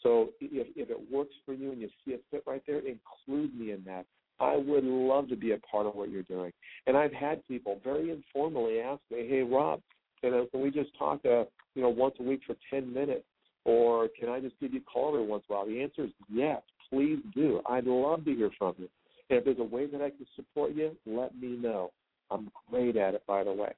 So 0.03 0.30
if, 0.39 0.67
if 0.75 0.89
it 0.89 1.12
works 1.12 1.34
for 1.45 1.53
you 1.53 1.71
and 1.71 1.82
you 1.82 1.89
see 2.06 2.12
it 2.12 2.23
fit 2.30 2.43
right 2.45 2.62
there, 2.67 2.80
include 2.80 3.58
me 3.58 3.71
in 3.71 3.84
that. 3.86 4.06
I 4.39 4.56
would 4.56 4.84
love 4.84 5.30
to 5.30 5.36
be 5.36 5.52
a 5.52 5.58
part 5.60 5.88
of 5.88 5.95
what 5.95 6.10
you're 6.10 6.23
doing. 6.23 6.52
And 6.86 6.95
I've 6.95 7.13
had 7.13 7.47
people 7.47 7.80
very 7.84 8.12
informally 8.12 8.80
ask 8.80 9.02
me, 9.12 9.28
"Hey, 9.28 9.41
Rob, 9.41 9.82
can, 10.21 10.34
I, 10.34 10.45
can 10.52 10.62
we 10.62 10.71
just 10.71 10.95
talk, 10.97 11.26
uh, 11.26 11.45
you 11.76 11.82
know, 11.82 11.89
once 11.89 12.15
a 12.19 12.23
week 12.23 12.41
for 12.45 12.56
10 12.69 12.93
minutes, 12.93 13.26
or 13.65 14.10
can 14.19 14.30
I 14.30 14.39
just 14.39 14.60
give 14.60 14.73
you 14.73 14.80
a 14.80 14.91
call 14.91 15.15
every 15.15 15.26
once 15.26 15.43
in 15.50 15.54
a 15.54 15.58
while?" 15.58 15.67
The 15.67 15.82
answer 15.82 16.06
is 16.06 16.12
yes. 16.30 16.62
Please 16.89 17.19
do. 17.36 17.62
I'd 17.67 17.86
love 17.86 18.23
to 18.26 18.34
hear 18.34 18.50
from 18.58 18.76
you. 18.78 18.88
And 19.30 19.39
if 19.39 19.45
there's 19.45 19.60
a 19.60 19.63
way 19.63 19.88
that 19.88 20.02
I 20.02 20.10
can 20.10 20.26
support 20.36 20.73
you, 20.73 20.95
let 21.06 21.38
me 21.38 21.50
know. 21.50 21.91
I'm 22.32 22.50
great 22.69 22.95
at 22.95 23.13
it, 23.13 23.23
by 23.28 23.43
the 23.43 23.52
way. 23.52 23.73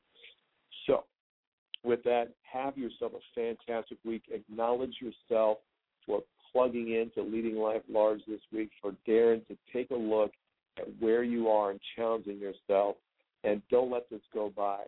So, 0.86 1.06
with 1.84 2.04
that, 2.04 2.30
have 2.52 2.78
yourself 2.78 3.14
a 3.14 3.20
fantastic 3.34 3.98
week. 4.06 4.24
Acknowledge 4.32 4.96
yourself 5.02 5.60
for 6.06 6.22
plugging 6.52 6.94
into 6.94 7.22
Leading 7.22 7.56
Life 7.56 7.82
Large 7.90 8.22
this 8.28 8.42
week, 8.52 8.70
for 8.82 8.94
daring 9.06 9.42
to 9.48 9.58
take 9.74 9.92
a 9.92 9.96
look 9.96 10.32
where 11.00 11.24
you 11.24 11.50
are 11.50 11.72
and 11.72 11.80
challenging 11.96 12.40
yourself. 12.40 12.96
And 13.44 13.62
don't 13.70 13.92
let 13.92 14.10
this 14.10 14.22
go 14.34 14.52
by. 14.56 14.84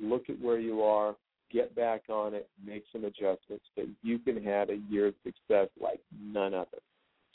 Look 0.00 0.28
at 0.28 0.40
where 0.40 0.58
you 0.58 0.82
are, 0.82 1.16
get 1.50 1.74
back 1.74 2.02
on 2.08 2.34
it, 2.34 2.48
make 2.64 2.84
some 2.92 3.04
adjustments 3.04 3.64
that 3.76 3.88
you 4.02 4.18
can 4.18 4.42
have 4.44 4.70
a 4.70 4.80
year 4.88 5.08
of 5.08 5.14
success 5.24 5.68
like 5.80 6.00
none 6.20 6.54
other. 6.54 6.78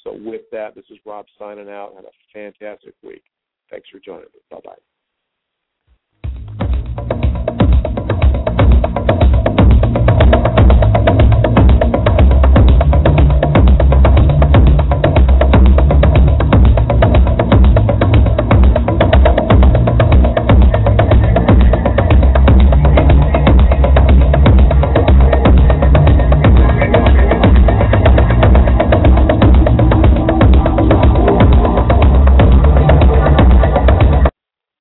So, 0.03 0.13
with 0.13 0.41
that, 0.51 0.75
this 0.75 0.85
is 0.89 0.97
Rob 1.05 1.25
signing 1.37 1.69
out. 1.69 1.93
Have 1.95 2.05
a 2.05 2.09
fantastic 2.33 2.95
week. 3.03 3.23
Thanks 3.69 3.89
for 3.89 3.99
joining 3.99 4.25
me. 4.25 4.39
Bye 4.49 4.59
bye. 4.63 4.90